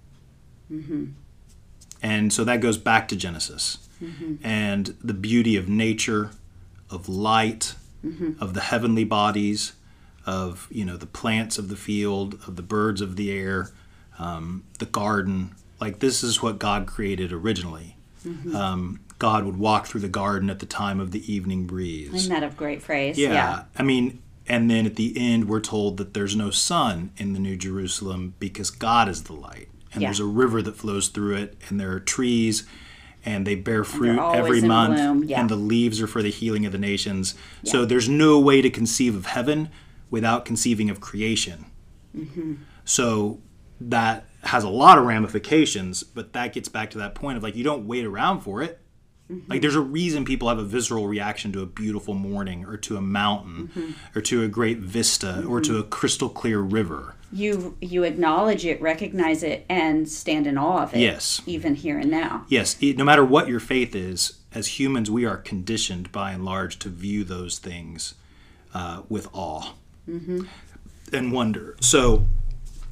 And 2.02 2.32
so 2.32 2.44
that 2.44 2.62
goes 2.62 2.78
back 2.78 3.08
to 3.10 3.16
Genesis 3.16 3.90
and 4.44 4.96
the 5.04 5.14
beauty 5.14 5.58
of 5.58 5.68
nature, 5.68 6.32
of 6.90 7.10
light, 7.10 7.76
of 8.40 8.54
the 8.54 8.62
heavenly 8.62 9.04
bodies, 9.04 9.74
of 10.26 10.68
you 10.72 10.86
know 10.86 10.96
the 10.96 11.06
plants 11.08 11.58
of 11.58 11.68
the 11.70 11.76
field, 11.76 12.36
of 12.48 12.56
the 12.56 12.62
birds 12.62 13.02
of 13.02 13.16
the 13.18 13.32
air, 13.32 13.72
um, 14.20 14.64
the 14.78 14.86
garden. 14.86 15.56
Like 15.82 16.00
this 16.00 16.24
is 16.24 16.42
what 16.42 16.60
God 16.60 16.86
created 16.88 17.34
originally. 17.34 17.98
Um, 18.54 19.00
God 19.18 19.44
would 19.46 19.58
walk 19.58 19.86
through 19.88 20.02
the 20.02 20.10
garden 20.10 20.50
at 20.50 20.60
the 20.60 20.66
time 20.66 21.00
of 21.00 21.12
the 21.12 21.32
evening 21.32 21.66
breeze. 21.66 22.14
Isn't 22.14 22.32
that 22.32 22.44
a 22.44 22.56
great 22.56 22.82
phrase? 22.82 23.18
Yeah. 23.18 23.64
I 23.78 23.84
mean, 23.84 24.22
and 24.48 24.70
then 24.70 24.86
at 24.86 24.96
the 24.96 25.14
end, 25.18 25.48
we're 25.48 25.60
told 25.60 25.98
that 25.98 26.14
there's 26.14 26.36
no 26.36 26.50
sun 26.52 27.12
in 27.18 27.34
the 27.34 27.40
New 27.40 27.56
Jerusalem 27.56 28.34
because 28.40 28.70
God 28.72 29.08
is 29.10 29.24
the 29.24 29.34
light. 29.34 29.68
And 29.92 30.02
Yeah. 30.02 30.08
there's 30.08 30.20
a 30.20 30.26
river 30.26 30.62
that 30.62 30.76
flows 30.76 31.08
through 31.08 31.36
it, 31.36 31.58
and 31.68 31.80
there 31.80 31.92
are 31.92 32.00
trees, 32.00 32.64
and 33.26 33.46
they 33.46 33.56
bear 33.56 33.84
fruit 33.84 34.20
every 34.20 34.62
month, 34.62 35.28
yeah. 35.28 35.40
and 35.40 35.50
the 35.50 35.56
leaves 35.56 36.00
are 36.02 36.08
for 36.08 36.22
the 36.22 36.30
healing 36.30 36.66
of 36.66 36.72
the 36.72 36.78
nations. 36.78 37.36
So 37.64 37.86
there's 37.86 38.08
no 38.08 38.40
way 38.40 38.62
to 38.62 38.70
conceive 38.70 39.16
of 39.16 39.26
heaven 39.26 39.70
without 40.10 40.46
conceiving 40.46 40.90
of 40.90 41.02
creation. 41.02 41.66
Mm-hmm. 42.18 42.54
So 42.86 43.40
that 43.82 44.26
has 44.43 44.63
a 44.63 44.69
lot 44.69 44.98
of 44.98 45.05
ramifications, 45.05 46.03
but 46.03 46.34
that 46.34 46.53
gets 46.53 46.69
back 46.69 46.89
to 46.91 46.98
that 47.00 47.15
point 47.15 47.38
of 47.38 47.43
like, 47.43 47.55
you 47.55 47.63
don't 47.63 47.86
wait 47.88 48.05
around 48.05 48.41
for 48.41 48.62
it. 48.62 48.79
Mm-hmm. 49.29 49.51
Like 49.51 49.62
there's 49.62 49.75
a 49.75 49.81
reason 49.81 50.25
people 50.25 50.50
have 50.50 50.58
a 50.58 50.63
visceral 50.63 51.08
reaction 51.08 51.51
to 51.51 51.62
a 51.62 51.65
beautiful 51.65 52.13
morning 52.15 52.65
or 52.65 52.77
to 52.77 52.98
a 52.98 53.01
mountain 53.01 53.69
Mm-hmm. 53.75 54.17
or 54.17 54.22
to 54.22 54.43
a 54.43 54.48
great 54.48 54.79
vista 54.79 55.43
or 55.46 55.62
to 55.62 55.77
a 55.77 55.84
crystal 55.84 56.29
clear 56.29 56.60
river. 56.60 57.15
You 57.31 57.77
you 57.79 58.03
acknowledge 58.03 58.65
it, 58.65 58.81
recognize 58.81 59.43
it, 59.43 59.65
and 59.69 60.10
stand 60.10 60.48
in 60.48 60.58
awe 60.58 60.81
of 60.81 60.96
it. 60.96 61.00
Yes. 61.00 61.43
Even 61.46 61.75
here 61.75 62.00
and 62.00 62.10
now. 62.10 62.46
Yes, 62.48 62.75
it, 62.81 62.98
no 62.98 63.03
matter 63.03 63.24
what 63.24 63.48
your 63.48 63.60
faith 63.60 63.93
is, 63.93 64.39
as 64.51 64.79
humans, 64.79 65.12
we 65.12 65.25
are 65.25 65.38
conditioned 65.38 66.12
by 66.12 66.31
and 66.31 66.43
large 66.43 66.79
to 66.79 66.89
view 66.89 67.24
those 67.24 67.60
things 67.60 68.15
uh, 68.74 69.03
with 69.10 69.27
awe 69.31 69.74
and 70.08 71.31
wonder. 71.31 71.75
So 71.81 72.25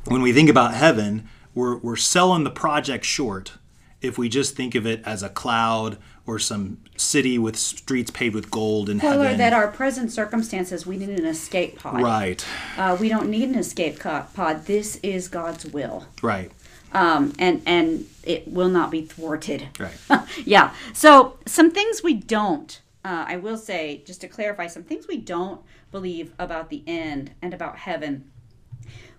when 0.06 0.22
we 0.22 0.34
think 0.34 0.50
about 0.52 0.76
heaven, 0.76 1.28
we're, 1.58 1.78
we're 1.78 1.96
selling 1.96 2.44
the 2.44 2.52
project 2.52 3.04
short 3.06 3.54
if 4.02 4.18
we 4.18 4.30
just 4.30 4.56
think 4.56 4.76
of 4.76 4.86
it 4.86 5.02
as 5.06 5.24
a 5.24 5.30
cloud 5.30 5.98
or 6.28 6.38
some 6.38 6.78
city 6.98 7.38
with 7.40 7.56
streets 7.56 8.12
paved 8.12 8.36
with 8.36 8.52
gold 8.52 8.90
and 8.90 9.02
Well, 9.02 9.20
or 9.22 9.24
heaven. 9.24 9.38
that 9.40 9.54
our 9.54 9.68
present 9.70 10.12
circumstances, 10.12 10.86
we 10.86 10.98
need 10.98 11.10
an 11.20 11.26
escape 11.26 11.80
pod. 11.80 12.02
right, 12.02 12.46
Uh, 12.78 12.96
we 13.00 13.10
don't 13.10 13.30
need 13.30 13.50
an 13.50 13.56
escape 13.56 14.00
pod. 14.00 14.66
This 14.66 14.98
is 15.04 15.28
God's 15.30 15.66
will, 15.66 16.06
right, 16.22 16.52
um, 16.94 17.34
and 17.40 17.62
and 17.66 18.06
it 18.24 18.48
will 18.48 18.70
not 18.70 18.92
be 18.92 19.02
thwarted. 19.04 19.68
right. 19.80 19.98
yeah. 20.46 20.74
So 20.94 21.38
some 21.46 21.72
things 21.72 22.04
we 22.04 22.14
don't. 22.14 22.82
Uh, 23.06 23.24
I 23.28 23.38
will 23.38 23.58
say, 23.58 24.04
just 24.06 24.20
to 24.22 24.28
clarify, 24.28 24.68
some 24.68 24.84
things 24.84 25.08
we 25.08 25.18
don't 25.18 25.62
believe 25.92 26.34
about 26.38 26.70
the 26.70 26.84
end 26.86 27.32
and 27.42 27.54
about 27.54 27.78
heaven. 27.80 28.30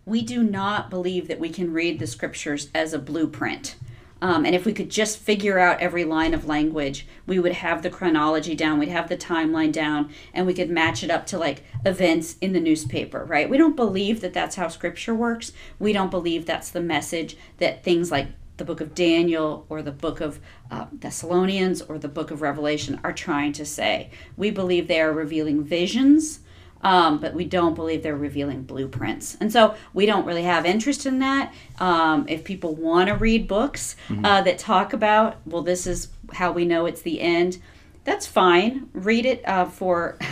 We 0.09 0.23
do 0.23 0.43
not 0.43 0.88
believe 0.88 1.29
that 1.29 1.38
we 1.38 1.50
can 1.50 1.75
read 1.75 1.99
the 1.99 2.07
scriptures 2.07 2.71
as 2.75 2.95
a 2.95 2.99
blueprint. 2.99 3.77
Um, 4.23 4.47
and 4.47 4.55
if 4.55 4.65
we 4.65 4.73
could 4.73 4.91
just 4.91 5.19
figure 5.19 5.59
out 5.59 5.81
every 5.81 6.05
line 6.05 6.33
of 6.33 6.47
language, 6.47 7.07
we 7.27 7.38
would 7.38 7.53
have 7.53 7.83
the 7.83 7.91
chronology 7.91 8.55
down, 8.55 8.79
we'd 8.79 8.88
have 8.88 9.11
the 9.11 9.19
timeline 9.19 9.71
down, 9.71 10.11
and 10.33 10.47
we 10.47 10.55
could 10.55 10.71
match 10.71 11.05
it 11.05 11.11
up 11.11 11.27
to 11.27 11.38
like 11.38 11.62
events 11.85 12.37
in 12.41 12.55
the 12.55 12.61
newspaper, 12.61 13.23
right? 13.23 13.50
We 13.50 13.59
don't 13.59 13.77
believe 13.77 14.23
that 14.23 14.33
that's 14.33 14.57
how 14.57 14.69
scripture 14.69 15.15
works. 15.15 15.53
We 15.79 15.93
don't 15.93 16.11
believe 16.11 16.47
that's 16.47 16.71
the 16.71 16.81
message 16.81 17.37
that 17.59 17.85
things 17.85 18.11
like 18.11 18.29
the 18.57 18.65
book 18.65 18.81
of 18.81 18.95
Daniel 18.95 19.67
or 19.69 19.83
the 19.83 19.93
book 19.93 20.23
of 20.23 20.41
uh, 20.71 20.87
Thessalonians 20.91 21.83
or 21.83 21.99
the 21.99 22.09
book 22.09 22.31
of 22.31 22.43
Revelation 22.43 22.99
are 23.05 23.12
trying 23.12 23.53
to 23.53 23.67
say. 23.67 24.11
We 24.38 24.50
believe 24.50 24.88
they 24.88 25.00
are 25.00 25.12
revealing 25.12 25.62
visions, 25.62 26.41
um, 26.82 27.20
but 27.20 27.35
we 27.35 27.44
don't 27.44 27.75
believe 27.75 28.02
they're 28.02 28.16
revealing 28.16 28.62
blueprints. 28.62 29.37
And 29.40 29.52
so 29.52 29.75
we 29.92 30.06
don't 30.06 30.25
really 30.25 30.44
have 30.44 30.64
interest 30.64 31.06
in 31.06 31.18
that. 31.18 31.52
Um, 31.78 32.26
if 32.28 32.44
people 32.44 32.75
want 32.75 33.08
to 33.08 33.14
read 33.14 33.49
books 33.49 33.97
uh, 34.25 34.42
that 34.42 34.58
talk 34.58 34.92
about, 34.92 35.37
well, 35.47 35.62
this 35.62 35.87
is 35.87 36.08
how 36.32 36.52
we 36.52 36.64
know 36.64 36.87
it's 36.87 37.02
the 37.02 37.20
end, 37.20 37.58
that's 38.04 38.26
fine. 38.26 38.88
Read 38.92 39.26
it 39.26 39.47
uh, 39.47 39.66
for. 39.66 40.18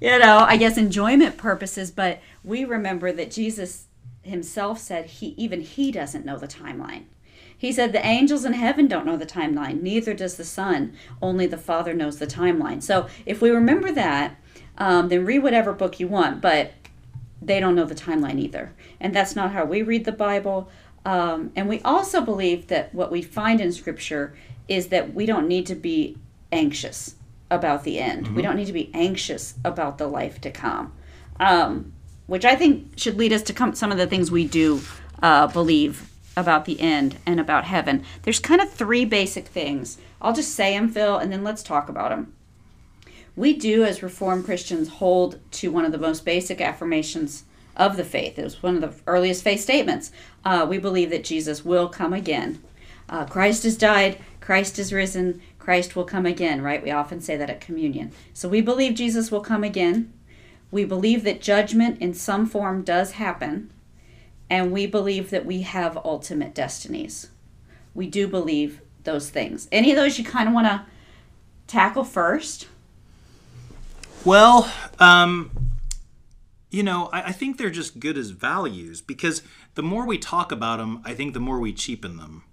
You 0.00 0.18
know, 0.18 0.38
I 0.38 0.56
guess 0.56 0.78
enjoyment 0.78 1.36
purposes, 1.36 1.90
but 1.90 2.20
we 2.42 2.64
remember 2.64 3.12
that 3.12 3.30
Jesus 3.30 3.86
himself 4.22 4.78
said 4.78 5.06
he 5.06 5.28
even 5.36 5.60
he 5.60 5.92
doesn't 5.92 6.24
know 6.24 6.38
the 6.38 6.48
timeline. 6.48 7.04
He 7.56 7.70
said 7.70 7.92
the 7.92 8.04
angels 8.04 8.46
in 8.46 8.54
heaven 8.54 8.88
don't 8.88 9.04
know 9.04 9.18
the 9.18 9.26
timeline, 9.26 9.82
neither 9.82 10.14
does 10.14 10.36
the 10.36 10.44
Son. 10.44 10.94
Only 11.20 11.46
the 11.46 11.58
Father 11.58 11.92
knows 11.92 12.18
the 12.18 12.26
timeline. 12.26 12.82
So 12.82 13.08
if 13.26 13.42
we 13.42 13.50
remember 13.50 13.92
that, 13.92 14.36
um, 14.80 15.08
then 15.10 15.24
read 15.24 15.40
whatever 15.40 15.72
book 15.72 16.00
you 16.00 16.08
want, 16.08 16.40
but 16.40 16.72
they 17.40 17.60
don't 17.60 17.76
know 17.76 17.84
the 17.84 17.94
timeline 17.94 18.40
either. 18.40 18.72
And 18.98 19.14
that's 19.14 19.36
not 19.36 19.52
how 19.52 19.64
we 19.64 19.82
read 19.82 20.04
the 20.04 20.12
Bible. 20.12 20.68
Um, 21.04 21.52
and 21.54 21.68
we 21.68 21.80
also 21.82 22.20
believe 22.20 22.66
that 22.68 22.92
what 22.94 23.12
we 23.12 23.22
find 23.22 23.60
in 23.60 23.72
Scripture 23.72 24.34
is 24.68 24.88
that 24.88 25.14
we 25.14 25.26
don't 25.26 25.46
need 25.46 25.66
to 25.66 25.74
be 25.74 26.16
anxious 26.50 27.14
about 27.50 27.84
the 27.84 27.98
end. 27.98 28.34
We 28.34 28.42
don't 28.42 28.56
need 28.56 28.66
to 28.66 28.72
be 28.72 28.90
anxious 28.94 29.54
about 29.64 29.98
the 29.98 30.06
life 30.06 30.40
to 30.42 30.50
come, 30.50 30.92
um, 31.38 31.92
which 32.26 32.44
I 32.44 32.54
think 32.54 32.92
should 32.96 33.16
lead 33.16 33.32
us 33.32 33.42
to 33.42 33.52
come, 33.52 33.74
some 33.74 33.90
of 33.90 33.98
the 33.98 34.06
things 34.06 34.30
we 34.30 34.46
do 34.46 34.80
uh, 35.22 35.48
believe 35.48 36.10
about 36.36 36.64
the 36.64 36.80
end 36.80 37.18
and 37.26 37.40
about 37.40 37.64
heaven. 37.64 38.04
There's 38.22 38.38
kind 38.38 38.60
of 38.60 38.70
three 38.72 39.04
basic 39.04 39.48
things. 39.48 39.98
I'll 40.22 40.32
just 40.32 40.54
say 40.54 40.74
them, 40.78 40.88
Phil, 40.88 41.18
and 41.18 41.32
then 41.32 41.42
let's 41.42 41.62
talk 41.62 41.88
about 41.88 42.10
them. 42.10 42.32
We 43.40 43.54
do, 43.54 43.84
as 43.84 44.02
Reformed 44.02 44.44
Christians, 44.44 44.90
hold 44.90 45.40
to 45.52 45.72
one 45.72 45.86
of 45.86 45.92
the 45.92 45.98
most 45.98 46.26
basic 46.26 46.60
affirmations 46.60 47.44
of 47.74 47.96
the 47.96 48.04
faith. 48.04 48.38
It 48.38 48.44
was 48.44 48.62
one 48.62 48.74
of 48.74 48.82
the 48.82 49.02
earliest 49.06 49.42
faith 49.42 49.62
statements. 49.62 50.12
Uh, 50.44 50.66
we 50.68 50.76
believe 50.76 51.08
that 51.08 51.24
Jesus 51.24 51.64
will 51.64 51.88
come 51.88 52.12
again. 52.12 52.62
Uh, 53.08 53.24
Christ 53.24 53.62
has 53.62 53.78
died, 53.78 54.18
Christ 54.42 54.78
is 54.78 54.92
risen, 54.92 55.40
Christ 55.58 55.96
will 55.96 56.04
come 56.04 56.26
again, 56.26 56.60
right? 56.60 56.82
We 56.82 56.90
often 56.90 57.22
say 57.22 57.38
that 57.38 57.48
at 57.48 57.62
communion. 57.62 58.12
So 58.34 58.46
we 58.46 58.60
believe 58.60 58.94
Jesus 58.94 59.30
will 59.30 59.40
come 59.40 59.64
again. 59.64 60.12
We 60.70 60.84
believe 60.84 61.24
that 61.24 61.40
judgment 61.40 61.98
in 61.98 62.12
some 62.12 62.44
form 62.44 62.82
does 62.82 63.12
happen. 63.12 63.72
And 64.50 64.70
we 64.70 64.84
believe 64.86 65.30
that 65.30 65.46
we 65.46 65.62
have 65.62 65.96
ultimate 66.04 66.54
destinies. 66.54 67.30
We 67.94 68.06
do 68.06 68.28
believe 68.28 68.82
those 69.04 69.30
things. 69.30 69.66
Any 69.72 69.92
of 69.92 69.96
those 69.96 70.18
you 70.18 70.26
kind 70.26 70.46
of 70.46 70.54
want 70.54 70.66
to 70.66 70.84
tackle 71.66 72.04
first? 72.04 72.66
Well, 74.24 74.70
um, 74.98 75.50
you 76.70 76.82
know, 76.82 77.08
I, 77.12 77.22
I 77.22 77.32
think 77.32 77.58
they're 77.58 77.70
just 77.70 78.00
good 78.00 78.18
as 78.18 78.30
values 78.30 79.00
because 79.00 79.42
the 79.74 79.82
more 79.82 80.06
we 80.06 80.18
talk 80.18 80.52
about 80.52 80.78
them, 80.78 81.00
I 81.04 81.14
think 81.14 81.34
the 81.34 81.40
more 81.40 81.58
we 81.58 81.72
cheapen 81.72 82.16
them. 82.16 82.44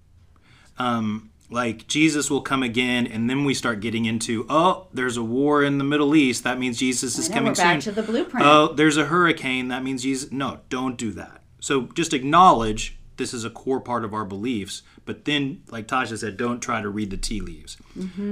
Um, 0.79 1.31
like 1.49 1.87
Jesus 1.87 2.29
will 2.29 2.41
come 2.41 2.61
again, 2.61 3.07
and 3.07 3.29
then 3.29 3.45
we 3.45 3.53
start 3.53 3.79
getting 3.79 4.05
into, 4.05 4.45
oh, 4.49 4.87
there's 4.93 5.17
a 5.17 5.23
war 5.23 5.63
in 5.63 5.77
the 5.77 5.83
Middle 5.83 6.15
East. 6.15 6.43
That 6.43 6.59
means 6.59 6.77
Jesus 6.77 7.17
is 7.17 7.29
know, 7.29 7.35
coming 7.35 7.53
back 7.53 7.81
soon. 7.81 7.93
to 7.93 8.01
the 8.01 8.05
blueprint. 8.05 8.45
Oh, 8.45 8.73
there's 8.73 8.97
a 8.97 9.05
hurricane. 9.05 9.69
That 9.69 9.83
means 9.83 10.03
Jesus. 10.03 10.31
No, 10.31 10.59
don't 10.69 10.97
do 10.97 11.11
that. 11.11 11.41
So 11.59 11.83
just 11.93 12.13
acknowledge 12.13 12.97
this 13.15 13.33
is 13.33 13.43
a 13.43 13.49
core 13.49 13.79
part 13.79 14.03
of 14.03 14.13
our 14.13 14.25
beliefs, 14.25 14.83
but 15.05 15.25
then, 15.25 15.63
like 15.71 15.87
Tasha 15.87 16.17
said, 16.17 16.37
don't 16.37 16.59
try 16.59 16.81
to 16.81 16.89
read 16.89 17.09
the 17.09 17.17
tea 17.17 17.41
leaves. 17.41 17.77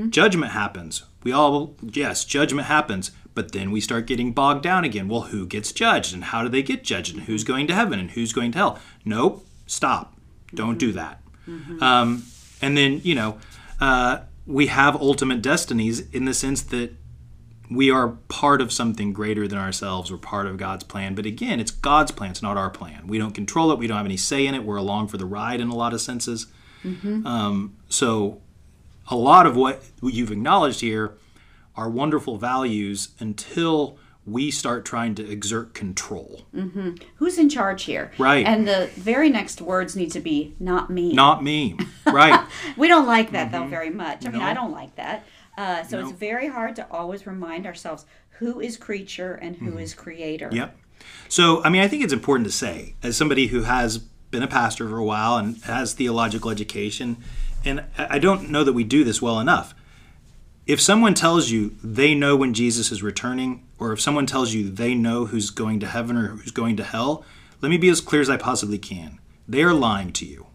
Judgment 0.09 0.51
happens. 0.51 1.03
We 1.23 1.31
all, 1.31 1.75
yes, 1.81 2.23
judgment 2.23 2.67
happens, 2.67 3.11
but 3.35 3.51
then 3.51 3.69
we 3.69 3.81
start 3.81 4.07
getting 4.07 4.31
bogged 4.31 4.63
down 4.63 4.83
again. 4.83 5.07
Well, 5.07 5.21
who 5.23 5.45
gets 5.45 5.71
judged, 5.71 6.13
and 6.13 6.23
how 6.23 6.41
do 6.41 6.49
they 6.49 6.63
get 6.63 6.83
judged, 6.83 7.13
and 7.13 7.25
who's 7.25 7.43
going 7.43 7.67
to 7.67 7.75
heaven, 7.75 7.99
and 7.99 8.11
who's 8.11 8.33
going 8.33 8.51
to 8.53 8.57
hell? 8.57 8.79
Nope, 9.03 9.45
stop. 9.67 10.17
Don't 10.53 10.79
do 10.79 10.91
that. 10.93 11.21
Um, 11.81 12.23
and 12.61 12.77
then, 12.77 13.01
you 13.03 13.13
know, 13.13 13.37
uh, 13.79 14.19
we 14.47 14.67
have 14.67 14.95
ultimate 14.95 15.41
destinies 15.41 16.09
in 16.11 16.25
the 16.25 16.33
sense 16.33 16.61
that 16.63 16.93
we 17.69 17.91
are 17.91 18.09
part 18.27 18.61
of 18.61 18.71
something 18.71 19.11
greater 19.11 19.47
than 19.47 19.57
ourselves. 19.57 20.11
We're 20.11 20.17
part 20.17 20.47
of 20.47 20.57
God's 20.57 20.83
plan. 20.83 21.15
But 21.15 21.25
again, 21.25 21.59
it's 21.59 21.71
God's 21.71 22.11
plan. 22.11 22.31
It's 22.31 22.41
not 22.41 22.57
our 22.57 22.69
plan. 22.69 23.07
We 23.07 23.17
don't 23.17 23.33
control 23.33 23.71
it. 23.71 23.79
We 23.79 23.87
don't 23.87 23.97
have 23.97 24.05
any 24.05 24.17
say 24.17 24.45
in 24.45 24.55
it. 24.55 24.63
We're 24.63 24.75
along 24.77 25.07
for 25.07 25.17
the 25.17 25.25
ride 25.25 25.59
in 25.61 25.69
a 25.69 25.75
lot 25.75 25.93
of 25.93 26.01
senses. 26.01 26.47
Um, 27.25 27.75
so, 27.89 28.41
a 29.09 29.15
lot 29.15 29.45
of 29.45 29.55
what 29.55 29.83
you've 30.01 30.31
acknowledged 30.31 30.81
here 30.81 31.13
are 31.77 31.89
wonderful 31.89 32.37
values 32.37 33.09
until 33.19 33.97
we 34.25 34.49
start 34.49 34.85
trying 34.85 35.13
to 35.15 35.29
exert 35.29 35.73
control. 35.73 36.45
Mm-hmm. 36.55 36.95
Who's 37.17 37.37
in 37.37 37.47
charge 37.47 37.83
here? 37.83 38.11
Right. 38.17 38.45
And 38.45 38.67
the 38.67 38.89
very 38.95 39.29
next 39.29 39.61
words 39.61 39.95
need 39.95 40.11
to 40.13 40.19
be 40.19 40.55
not 40.59 40.89
me. 40.89 41.13
Not 41.13 41.43
me. 41.43 41.77
Right. 42.05 42.39
We 42.77 42.87
don't 42.87 43.05
like 43.05 43.31
that 43.31 43.51
though 43.51 43.61
mm-hmm. 43.61 43.69
very 43.69 43.89
much. 43.89 44.25
I 44.25 44.29
mean, 44.29 44.41
I 44.41 44.53
don't 44.53 44.71
like 44.71 44.95
that. 44.95 45.25
Uh, 45.57 45.83
so 45.83 46.01
No. 46.01 46.07
it's 46.09 46.17
very 46.17 46.47
hard 46.47 46.75
to 46.77 46.87
always 46.91 47.25
remind 47.27 47.65
ourselves 47.65 48.05
who 48.39 48.59
is 48.59 48.77
creature 48.77 49.33
and 49.35 49.55
who 49.55 49.71
mm-hmm. 49.71 49.79
is 49.79 49.93
creator. 49.93 50.49
Yep. 50.51 50.77
So, 51.29 51.63
I 51.63 51.69
mean, 51.69 51.81
I 51.81 51.87
think 51.87 52.03
it's 52.03 52.13
important 52.13 52.47
to 52.47 52.53
say, 52.53 52.95
as 53.03 53.15
somebody 53.15 53.47
who 53.47 53.63
has 53.63 53.97
been 53.97 54.43
a 54.43 54.47
pastor 54.47 54.89
for 54.89 54.97
a 54.97 55.03
while 55.03 55.37
and 55.37 55.57
has 55.63 55.93
theological 55.93 56.49
education, 56.49 57.17
and 57.63 57.83
I 57.97 58.19
don't 58.19 58.49
know 58.49 58.63
that 58.63 58.73
we 58.73 58.83
do 58.83 59.03
this 59.03 59.21
well 59.21 59.39
enough. 59.39 59.73
If 60.67 60.81
someone 60.81 61.13
tells 61.13 61.51
you 61.51 61.75
they 61.83 62.15
know 62.15 62.35
when 62.35 62.53
Jesus 62.53 62.91
is 62.91 63.03
returning, 63.03 63.65
or 63.77 63.93
if 63.93 64.01
someone 64.01 64.25
tells 64.25 64.53
you 64.53 64.69
they 64.69 64.95
know 64.95 65.25
who's 65.25 65.49
going 65.49 65.79
to 65.81 65.87
heaven 65.87 66.17
or 66.17 66.27
who's 66.29 66.51
going 66.51 66.75
to 66.77 66.83
hell, 66.83 67.23
let 67.61 67.69
me 67.69 67.77
be 67.77 67.89
as 67.89 68.01
clear 68.01 68.21
as 68.21 68.29
I 68.29 68.37
possibly 68.37 68.77
can. 68.77 69.19
They 69.47 69.63
are 69.63 69.73
lying 69.73 70.11
to 70.13 70.25
you. 70.25 70.47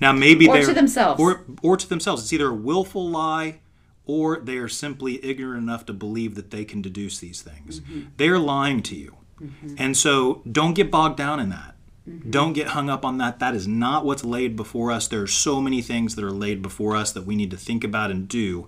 Now, 0.00 0.12
maybe 0.12 0.48
Or 0.48 0.54
they're 0.54 0.66
to 0.66 0.74
themselves. 0.74 1.20
or 1.20 1.44
or 1.62 1.76
to 1.76 1.88
themselves. 1.88 2.22
It's 2.22 2.32
either 2.32 2.48
a 2.48 2.54
willful 2.54 3.08
lie, 3.08 3.60
or 4.04 4.40
they 4.40 4.56
are 4.56 4.68
simply 4.68 5.24
ignorant 5.24 5.62
enough 5.62 5.86
to 5.86 5.92
believe 5.92 6.34
that 6.34 6.50
they 6.50 6.64
can 6.64 6.82
deduce 6.82 7.20
these 7.20 7.40
things. 7.40 7.80
Mm-hmm. 7.80 8.00
They're 8.16 8.40
lying 8.40 8.82
to 8.82 8.96
you, 8.96 9.16
mm-hmm. 9.40 9.76
and 9.78 9.96
so 9.96 10.42
don't 10.50 10.74
get 10.74 10.90
bogged 10.90 11.18
down 11.18 11.38
in 11.38 11.50
that. 11.50 11.76
Mm-hmm. 12.08 12.30
Don't 12.30 12.52
get 12.52 12.68
hung 12.68 12.90
up 12.90 13.04
on 13.04 13.18
that. 13.18 13.38
That 13.38 13.54
is 13.54 13.68
not 13.68 14.04
what's 14.04 14.24
laid 14.24 14.56
before 14.56 14.90
us. 14.90 15.06
There 15.06 15.22
are 15.22 15.28
so 15.28 15.60
many 15.60 15.82
things 15.82 16.16
that 16.16 16.24
are 16.24 16.32
laid 16.32 16.62
before 16.62 16.96
us 16.96 17.12
that 17.12 17.24
we 17.24 17.36
need 17.36 17.52
to 17.52 17.56
think 17.56 17.84
about 17.84 18.10
and 18.10 18.26
do. 18.26 18.66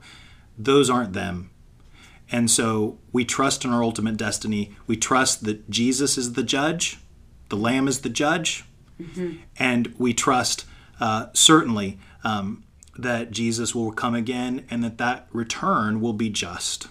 Those 0.58 0.90
aren't 0.90 1.12
them. 1.12 1.50
And 2.30 2.50
so 2.50 2.99
we 3.12 3.25
trust 3.25 3.64
in 3.64 3.70
our 3.70 3.82
ultimate 3.82 4.16
destiny. 4.16 4.75
We 4.87 4.96
trust 4.96 5.44
that 5.44 5.68
Jesus 5.70 6.16
is 6.16 6.32
the 6.32 6.42
judge, 6.42 6.99
the 7.49 7.56
Lamb 7.56 7.87
is 7.87 8.00
the 8.00 8.08
judge, 8.08 8.64
and 9.56 9.94
we 9.99 10.14
trust 10.14 10.64
uh, 11.00 11.26
certainly 11.32 11.99
um, 12.23 12.64
that 12.96 13.30
Jesus 13.30 13.75
will 13.75 13.92
come 13.92 14.14
again 14.14 14.64
and 14.70 14.82
that 14.82 14.99
that 14.99 15.28
return 15.32 16.00
will 16.00 16.12
be 16.12 16.30
just 16.30 16.88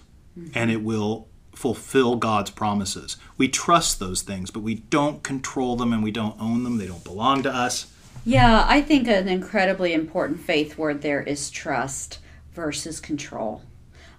and 0.54 0.72
it 0.72 0.82
will 0.82 1.28
fulfill 1.54 2.16
God's 2.16 2.50
promises. 2.50 3.18
We 3.38 3.48
trust 3.48 4.00
those 4.00 4.22
things, 4.22 4.50
but 4.50 4.62
we 4.62 4.76
don't 4.76 5.24
control 5.24 5.76
them 5.76 5.94
and 5.94 6.04
we 6.04 6.12
don't 6.12 6.40
own 6.42 6.64
them. 6.64 6.78
They 6.78 6.88
don't 6.88 7.04
belong 7.04 7.44
to 7.44 7.50
us. 7.50 7.88
Yeah, 8.26 8.66
I 8.68 8.82
think 8.82 9.08
an 9.08 9.28
incredibly 9.28 9.94
important 9.94 10.40
faith 10.40 10.78
word 10.78 11.02
there 11.02 11.22
is 11.22 11.50
trust 11.50 12.20
versus 12.54 13.00
control. 13.00 13.62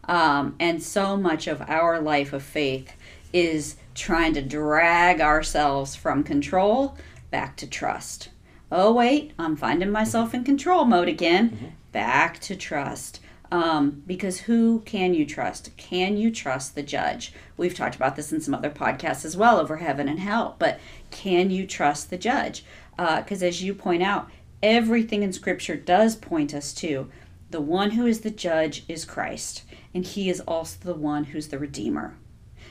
Um, 0.04 0.56
and 0.60 0.82
so 0.82 1.16
much 1.16 1.46
of 1.46 1.62
our 1.62 2.00
life 2.00 2.32
of 2.32 2.42
faith 2.42 2.92
is 3.32 3.76
trying 3.94 4.34
to 4.34 4.42
drag 4.42 5.20
ourselves 5.20 5.96
from 5.96 6.22
control 6.22 6.96
back 7.30 7.56
to 7.56 7.66
trust. 7.66 8.28
Oh, 8.70 8.92
wait, 8.92 9.32
I'm 9.38 9.56
finding 9.56 9.90
myself 9.90 10.34
in 10.34 10.44
control 10.44 10.84
mode 10.84 11.08
again. 11.08 11.74
Back 11.92 12.40
to 12.40 12.56
trust. 12.56 13.20
Um, 13.52 14.02
because 14.06 14.40
who 14.40 14.80
can 14.80 15.14
you 15.14 15.24
trust? 15.24 15.76
Can 15.76 16.16
you 16.16 16.30
trust 16.32 16.74
the 16.74 16.82
judge? 16.82 17.32
We've 17.56 17.74
talked 17.74 17.94
about 17.94 18.16
this 18.16 18.32
in 18.32 18.40
some 18.40 18.54
other 18.54 18.70
podcasts 18.70 19.24
as 19.24 19.36
well 19.36 19.60
over 19.60 19.76
heaven 19.76 20.08
and 20.08 20.18
hell, 20.18 20.56
but 20.58 20.80
can 21.10 21.50
you 21.50 21.66
trust 21.66 22.10
the 22.10 22.18
judge? 22.18 22.64
Because 22.96 23.42
as 23.44 23.62
you 23.62 23.72
point 23.74 24.02
out, 24.02 24.28
everything 24.62 25.22
in 25.22 25.32
Scripture 25.32 25.76
does 25.76 26.16
point 26.16 26.52
us 26.52 26.72
to 26.74 27.10
the 27.54 27.60
one 27.60 27.92
who 27.92 28.04
is 28.04 28.22
the 28.22 28.32
judge 28.32 28.82
is 28.88 29.04
Christ, 29.04 29.62
and 29.94 30.04
he 30.04 30.28
is 30.28 30.40
also 30.40 30.76
the 30.80 30.92
one 30.92 31.22
who's 31.22 31.46
the 31.46 31.58
Redeemer. 31.60 32.16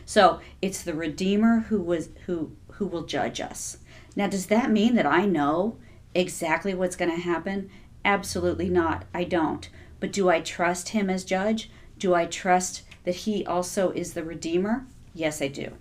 So 0.05 0.41
it's 0.61 0.83
the 0.83 0.93
Redeemer 0.93 1.61
who 1.69 1.81
was 1.81 2.09
who 2.25 2.57
who 2.73 2.85
will 2.85 3.05
judge 3.05 3.39
us. 3.39 3.77
Now, 4.13 4.27
does 4.27 4.47
that 4.47 4.71
mean 4.71 4.95
that 4.95 5.05
I 5.05 5.25
know 5.25 5.77
exactly 6.13 6.73
what's 6.73 6.97
going 6.97 7.11
to 7.11 7.21
happen? 7.21 7.69
Absolutely 8.03 8.67
not. 8.67 9.05
I 9.13 9.23
don't. 9.23 9.69
But 10.01 10.11
do 10.11 10.29
I 10.29 10.41
trust 10.41 10.89
him 10.89 11.09
as 11.09 11.23
judge? 11.23 11.71
Do 11.97 12.13
I 12.13 12.25
trust 12.25 12.81
that 13.05 13.15
he 13.15 13.45
also 13.45 13.91
is 13.91 14.15
the 14.15 14.25
Redeemer? 14.25 14.85
Yes, 15.13 15.41
I 15.41 15.47
do. 15.47 15.77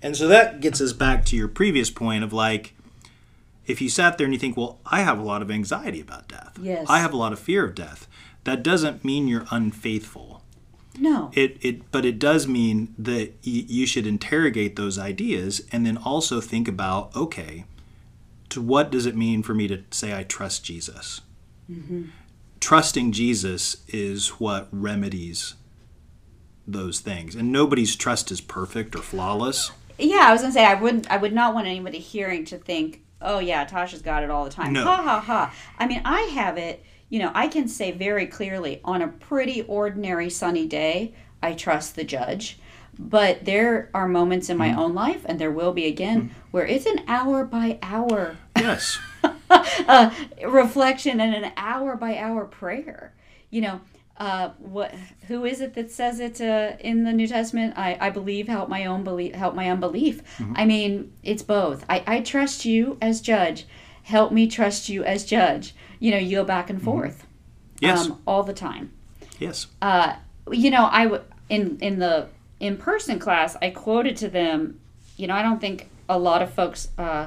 And 0.00 0.16
so 0.16 0.26
that 0.26 0.60
gets 0.60 0.80
us 0.80 0.94
back 0.94 1.26
to 1.26 1.36
your 1.36 1.48
previous 1.48 1.90
point 1.90 2.24
of 2.24 2.32
like, 2.32 2.74
if 3.66 3.82
you 3.82 3.90
sat 3.90 4.16
there 4.16 4.24
and 4.24 4.32
you 4.32 4.40
think, 4.40 4.56
well, 4.56 4.80
I 4.86 5.02
have 5.02 5.18
a 5.18 5.22
lot 5.22 5.42
of 5.42 5.50
anxiety 5.50 6.00
about 6.00 6.28
death. 6.28 6.58
Yes. 6.58 6.86
I 6.88 7.00
have 7.00 7.12
a 7.12 7.18
lot 7.18 7.34
of 7.34 7.38
fear 7.38 7.62
of 7.66 7.74
death. 7.74 8.08
That 8.44 8.62
doesn't 8.62 9.04
mean 9.04 9.28
you're 9.28 9.46
unfaithful. 9.50 10.42
No. 10.98 11.30
It, 11.34 11.58
it, 11.60 11.90
but 11.92 12.04
it 12.04 12.18
does 12.18 12.46
mean 12.48 12.94
that 12.98 13.28
y- 13.46 13.64
you 13.68 13.86
should 13.86 14.06
interrogate 14.06 14.76
those 14.76 14.98
ideas 14.98 15.62
and 15.70 15.86
then 15.86 15.96
also 15.96 16.40
think 16.40 16.66
about, 16.66 17.14
okay, 17.14 17.64
to 18.48 18.60
what 18.60 18.90
does 18.90 19.06
it 19.06 19.16
mean 19.16 19.42
for 19.42 19.54
me 19.54 19.68
to 19.68 19.82
say 19.90 20.16
I 20.16 20.24
trust 20.24 20.64
Jesus? 20.64 21.20
Mm-hmm. 21.70 22.06
Trusting 22.60 23.12
Jesus 23.12 23.84
is 23.88 24.28
what 24.40 24.68
remedies 24.72 25.54
those 26.66 27.00
things, 27.00 27.34
and 27.34 27.52
nobody's 27.52 27.96
trust 27.96 28.30
is 28.30 28.40
perfect 28.40 28.94
or 28.94 29.02
flawless. 29.02 29.70
Yeah, 29.98 30.26
I 30.28 30.32
was 30.32 30.42
gonna 30.42 30.52
say 30.52 30.64
I 30.64 30.74
wouldn't. 30.74 31.10
I 31.10 31.16
would 31.16 31.32
not 31.32 31.54
want 31.54 31.66
anybody 31.66 31.98
hearing 31.98 32.44
to 32.46 32.58
think, 32.58 33.02
"Oh 33.20 33.38
yeah, 33.38 33.64
Tasha's 33.66 34.02
got 34.02 34.22
it 34.22 34.30
all 34.30 34.44
the 34.44 34.50
time." 34.50 34.72
No. 34.72 34.84
Ha 34.84 34.96
ha 35.02 35.20
ha. 35.20 35.54
I 35.78 35.86
mean, 35.86 36.02
I 36.04 36.20
have 36.34 36.56
it. 36.58 36.84
You 37.10 37.20
know, 37.20 37.30
I 37.34 37.48
can 37.48 37.68
say 37.68 37.90
very 37.92 38.26
clearly 38.26 38.80
on 38.84 39.00
a 39.02 39.08
pretty 39.08 39.62
ordinary 39.62 40.28
sunny 40.28 40.66
day, 40.66 41.14
I 41.42 41.54
trust 41.54 41.96
the 41.96 42.04
judge. 42.04 42.58
But 42.98 43.44
there 43.44 43.90
are 43.94 44.08
moments 44.08 44.50
in 44.50 44.56
my 44.56 44.70
Mm-hmm. 44.70 44.78
own 44.80 44.94
life, 44.94 45.22
and 45.24 45.38
there 45.38 45.52
will 45.52 45.72
be 45.72 45.86
again, 45.86 46.34
where 46.50 46.66
it's 46.66 46.84
an 46.84 47.00
hour 47.08 47.44
by 47.44 47.78
hour 47.80 48.36
Yes. 48.56 48.98
reflection 50.46 51.20
and 51.20 51.34
an 51.34 51.52
hour 51.56 51.96
by 51.96 52.18
hour 52.18 52.44
prayer. 52.44 53.14
You 53.50 53.60
know, 53.62 53.80
uh, 54.18 54.50
what? 54.58 54.92
Who 55.28 55.44
is 55.44 55.60
it 55.60 55.74
that 55.74 55.90
says 55.90 56.20
it 56.20 56.40
uh, 56.40 56.72
in 56.80 57.04
the 57.04 57.12
New 57.12 57.26
Testament? 57.28 57.74
I, 57.78 57.96
I 58.00 58.10
believe, 58.10 58.48
help 58.48 58.68
my 58.68 58.84
own 58.86 59.04
belief, 59.04 59.34
help 59.34 59.54
my 59.54 59.70
unbelief. 59.70 60.22
I 60.54 60.64
mean, 60.64 61.12
it's 61.22 61.42
both. 61.42 61.84
I, 61.88 62.02
I 62.06 62.20
trust 62.20 62.64
you 62.64 62.98
as 63.00 63.20
judge. 63.20 63.66
Help 64.02 64.32
me 64.32 64.46
trust 64.48 64.88
you 64.88 65.04
as 65.04 65.24
judge. 65.24 65.74
You 66.00 66.10
know, 66.10 66.18
you 66.18 66.36
go 66.38 66.44
back 66.44 66.68
and 66.70 66.82
forth, 66.82 67.26
Yes. 67.80 68.06
um, 68.06 68.20
all 68.26 68.42
the 68.42 68.52
time 68.54 68.90
yes. 69.38 69.66
uh, 69.82 70.14
you 70.50 70.70
know, 70.70 70.88
I 70.90 71.04
w- 71.04 71.22
in 71.48 71.78
in 71.80 71.98
the 71.98 72.26
in 72.60 72.76
person 72.76 73.18
class, 73.18 73.56
I 73.62 73.70
quoted 73.70 74.16
to 74.18 74.28
them. 74.28 74.80
You 75.16 75.26
know, 75.28 75.34
I 75.34 75.42
don't 75.42 75.60
think 75.60 75.88
a 76.08 76.18
lot 76.18 76.42
of 76.42 76.52
folks 76.54 76.88
uh, 76.98 77.26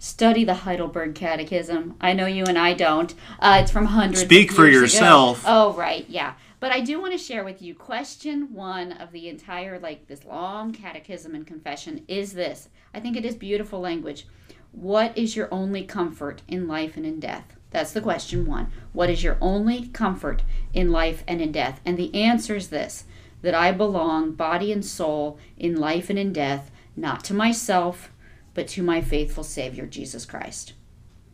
study 0.00 0.42
the 0.44 0.54
Heidelberg 0.54 1.14
Catechism. 1.14 1.94
I 2.00 2.14
know 2.14 2.26
you 2.26 2.44
and 2.46 2.58
I 2.58 2.72
don't. 2.72 3.14
Uh, 3.38 3.60
it's 3.62 3.70
from 3.70 3.84
hundreds. 3.86 4.22
Speak 4.22 4.50
of 4.50 4.56
for 4.56 4.66
years 4.66 4.94
ago. 4.94 5.04
yourself. 5.04 5.44
Oh, 5.46 5.74
right, 5.74 6.06
yeah. 6.08 6.32
But 6.58 6.72
I 6.72 6.80
do 6.80 7.00
want 7.00 7.12
to 7.12 7.18
share 7.18 7.44
with 7.44 7.62
you. 7.62 7.74
Question 7.74 8.52
one 8.52 8.92
of 8.92 9.12
the 9.12 9.28
entire 9.28 9.78
like 9.78 10.08
this 10.08 10.24
long 10.24 10.72
catechism 10.72 11.34
and 11.34 11.46
confession 11.46 12.04
is 12.08 12.32
this. 12.32 12.70
I 12.94 13.00
think 13.00 13.16
it 13.16 13.24
is 13.24 13.34
beautiful 13.34 13.78
language. 13.78 14.26
What 14.72 15.16
is 15.16 15.36
your 15.36 15.48
only 15.52 15.84
comfort 15.84 16.42
in 16.48 16.66
life 16.66 16.96
and 16.96 17.04
in 17.04 17.20
death? 17.20 17.56
That's 17.70 17.92
the 17.92 18.00
question 18.00 18.46
one. 18.46 18.70
What 18.92 19.10
is 19.10 19.22
your 19.22 19.36
only 19.40 19.88
comfort 19.88 20.42
in 20.72 20.90
life 20.90 21.24
and 21.28 21.40
in 21.40 21.52
death? 21.52 21.80
And 21.84 21.96
the 21.96 22.14
answer 22.14 22.56
is 22.56 22.68
this 22.68 23.04
that 23.42 23.54
I 23.54 23.72
belong, 23.72 24.32
body 24.32 24.70
and 24.70 24.84
soul, 24.84 25.38
in 25.56 25.76
life 25.76 26.10
and 26.10 26.18
in 26.18 26.32
death, 26.32 26.70
not 26.94 27.24
to 27.24 27.32
myself, 27.32 28.09
but 28.54 28.68
to 28.68 28.82
my 28.82 29.00
faithful 29.00 29.44
Savior, 29.44 29.86
Jesus 29.86 30.24
Christ. 30.24 30.74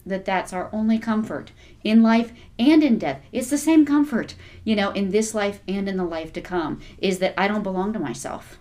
That 0.04 0.24
that's 0.24 0.52
our 0.52 0.70
only 0.72 0.98
comfort 0.98 1.50
in 1.82 2.02
life 2.02 2.32
and 2.58 2.82
in 2.82 2.98
death. 2.98 3.22
It's 3.32 3.50
the 3.50 3.58
same 3.58 3.84
comfort, 3.84 4.34
you 4.62 4.76
know, 4.76 4.90
in 4.92 5.10
this 5.10 5.34
life 5.34 5.60
and 5.66 5.88
in 5.88 5.96
the 5.96 6.04
life 6.04 6.32
to 6.34 6.40
come, 6.40 6.80
is 6.98 7.18
that 7.18 7.34
I 7.36 7.48
don't 7.48 7.64
belong 7.64 7.92
to 7.92 7.98
myself 7.98 8.58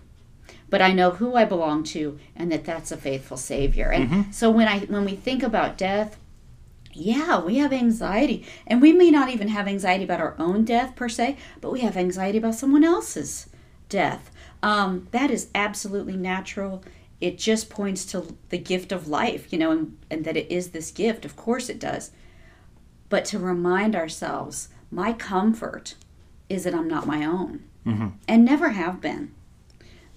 but 0.68 0.82
I 0.82 0.92
know 0.92 1.12
who 1.12 1.36
I 1.36 1.44
belong 1.44 1.84
to 1.84 2.18
and 2.34 2.50
that 2.50 2.64
that's 2.64 2.90
a 2.90 2.96
faithful 2.96 3.36
savior. 3.36 3.92
And 3.92 4.34
so 4.34 4.50
when 4.50 4.66
I 4.66 4.80
when 4.80 5.04
we 5.04 5.14
think 5.14 5.42
about 5.42 5.78
death, 5.78 6.18
yeah, 6.92 7.40
we 7.40 7.58
have 7.58 7.72
anxiety. 7.72 8.46
And 8.66 8.80
we 8.80 8.92
may 8.92 9.10
not 9.10 9.28
even 9.28 9.48
have 9.48 9.68
anxiety 9.68 10.04
about 10.04 10.20
our 10.20 10.34
own 10.38 10.64
death 10.64 10.96
per 10.96 11.08
se, 11.08 11.36
but 11.60 11.70
we 11.70 11.80
have 11.80 11.96
anxiety 11.96 12.38
about 12.38 12.54
someone 12.54 12.84
else's 12.84 13.48
death. 13.88 14.30
Um, 14.62 15.06
that 15.10 15.30
is 15.30 15.48
absolutely 15.54 16.16
natural. 16.16 16.82
It 17.20 17.38
just 17.38 17.70
points 17.70 18.04
to 18.06 18.36
the 18.50 18.58
gift 18.58 18.92
of 18.92 19.08
life, 19.08 19.52
you 19.52 19.58
know, 19.58 19.70
and, 19.70 19.96
and 20.10 20.24
that 20.24 20.36
it 20.36 20.50
is 20.50 20.70
this 20.70 20.90
gift. 20.90 21.24
Of 21.24 21.36
course 21.36 21.68
it 21.68 21.78
does. 21.78 22.10
But 23.08 23.24
to 23.26 23.38
remind 23.38 23.96
ourselves, 23.96 24.68
my 24.90 25.12
comfort 25.12 25.94
is 26.48 26.64
that 26.64 26.74
I'm 26.74 26.88
not 26.88 27.06
my 27.06 27.24
own 27.24 27.64
and 28.28 28.44
never 28.44 28.70
have 28.70 29.00
been. 29.00 29.32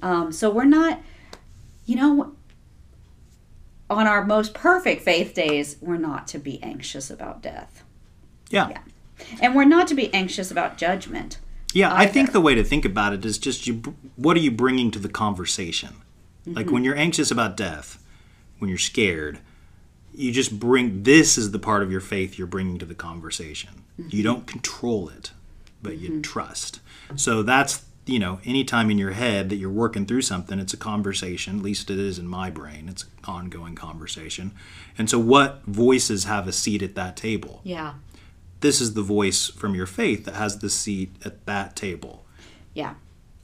Um, 0.02 0.32
so 0.32 0.50
we're 0.50 0.66
not, 0.66 1.02
you 1.86 1.96
know, 1.96 2.36
on 3.90 4.08
our 4.08 4.26
most 4.26 4.54
perfect 4.54 5.04
faith 5.04 5.34
days, 5.34 5.78
we're 5.82 5.98
not 5.98 6.28
to 6.30 6.40
be 6.40 6.62
anxious 6.64 7.10
about 7.10 7.42
death. 7.42 7.84
Yeah. 8.50 8.70
Yeah. 8.70 8.82
And 9.42 9.56
we're 9.56 9.66
not 9.66 9.88
to 9.90 9.96
be 9.96 10.14
anxious 10.14 10.52
about 10.52 10.78
judgment. 10.78 11.40
Yeah, 11.74 11.94
I 11.94 12.08
think 12.08 12.32
the 12.32 12.42
way 12.42 12.56
to 12.56 12.64
think 12.64 12.86
about 12.86 13.14
it 13.14 13.24
is 13.24 13.38
just 13.38 13.68
you. 13.68 13.96
What 14.16 14.36
are 14.36 14.40
you 14.40 14.50
bringing 14.50 14.90
to 14.92 15.00
the 15.00 15.10
conversation? 15.10 15.98
Like 16.54 16.72
when 16.72 16.84
you're 16.84 16.98
anxious 16.98 17.32
about 17.32 17.58
death, 17.58 18.02
when 18.60 18.70
you're 18.70 18.78
scared, 18.78 19.40
you 20.14 20.32
just 20.32 20.60
bring 20.60 21.04
this 21.04 21.38
is 21.38 21.52
the 21.52 21.60
part 21.60 21.84
of 21.84 21.92
your 21.92 22.02
faith 22.02 22.38
you're 22.38 22.48
bringing 22.48 22.78
to 22.80 22.86
the 22.86 22.96
conversation. 22.96 23.84
You 23.98 24.24
don't 24.24 24.48
control 24.48 25.10
it. 25.10 25.32
but 25.82 25.98
you 25.98 26.10
mm-hmm. 26.10 26.22
trust. 26.22 26.82
So 27.16 27.42
that's 27.42 27.86
you 28.10 28.20
know, 28.20 28.40
anytime 28.44 28.90
in 28.90 28.98
your 28.98 29.12
head 29.12 29.50
that 29.50 29.58
you're 29.58 29.70
working 29.70 30.06
through 30.06 30.24
something, 30.24 30.60
it's 30.60 30.74
a 30.74 30.78
conversation. 30.78 31.60
At 31.60 31.64
least 31.64 31.92
it 31.92 32.00
is 32.00 32.18
in 32.18 32.28
my 32.28 32.50
brain. 32.50 32.90
It's 32.90 33.04
an 33.04 33.10
ongoing 33.26 33.76
conversation. 33.76 34.52
And 34.98 35.10
so, 35.10 35.20
what 35.20 35.62
voices 35.66 36.24
have 36.24 36.48
a 36.48 36.52
seat 36.52 36.82
at 36.82 36.96
that 36.96 37.16
table? 37.16 37.62
Yeah. 37.64 37.94
This 38.62 38.82
is 38.82 38.94
the 38.94 39.04
voice 39.04 39.48
from 39.48 39.76
your 39.76 39.86
faith 39.86 40.26
that 40.26 40.34
has 40.36 40.60
the 40.60 40.70
seat 40.70 41.12
at 41.24 41.46
that 41.46 41.76
table. 41.76 42.26
Yeah. 42.74 42.96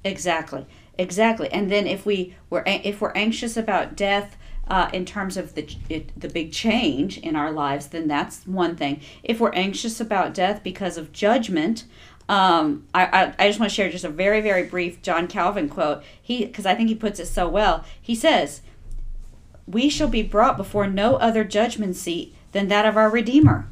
Exactly. 0.04 0.66
Exactly. 0.98 1.50
And 1.52 1.70
then 1.70 1.88
if 1.88 2.06
we 2.06 2.36
were 2.50 2.64
if 2.66 3.02
we're 3.02 3.12
anxious 3.14 3.58
about 3.58 3.96
death 3.96 4.38
uh, 4.68 4.90
in 4.94 5.06
terms 5.06 5.38
of 5.38 5.54
the 5.54 5.76
it, 5.90 6.20
the 6.20 6.30
big 6.30 6.52
change 6.52 7.18
in 7.18 7.36
our 7.36 7.52
lives, 7.52 7.88
then 7.88 8.08
that's 8.08 8.46
one 8.48 8.76
thing. 8.76 9.02
If 9.24 9.40
we're 9.40 9.54
anxious 9.54 10.00
about 10.00 10.34
death 10.34 10.64
because 10.64 10.98
of 10.98 11.12
judgment, 11.12 11.84
um, 12.30 12.86
I, 12.94 13.06
I, 13.06 13.34
I 13.38 13.48
just 13.48 13.60
want 13.60 13.70
to 13.70 13.76
share 13.76 13.90
just 13.92 14.06
a 14.06 14.10
very 14.10 14.42
very 14.42 14.64
brief 14.64 15.02
John 15.02 15.28
Calvin 15.28 15.70
quote. 15.70 16.04
He 16.22 16.46
because 16.46 16.66
I 16.66 16.76
think 16.76 16.90
he 16.90 16.96
puts 16.96 17.20
it 17.20 17.28
so 17.28 17.48
well. 17.48 17.84
He 18.02 18.16
says, 18.16 18.62
"We 19.68 19.90
shall 19.90 20.08
be 20.08 20.24
brought 20.24 20.58
before 20.58 20.88
no 20.88 21.16
other 21.16 21.44
judgment 21.44 21.96
seat 21.96 22.34
than 22.54 22.70
that 22.70 22.86
of 22.86 22.96
our 22.98 23.10
Redeemer." 23.10 23.68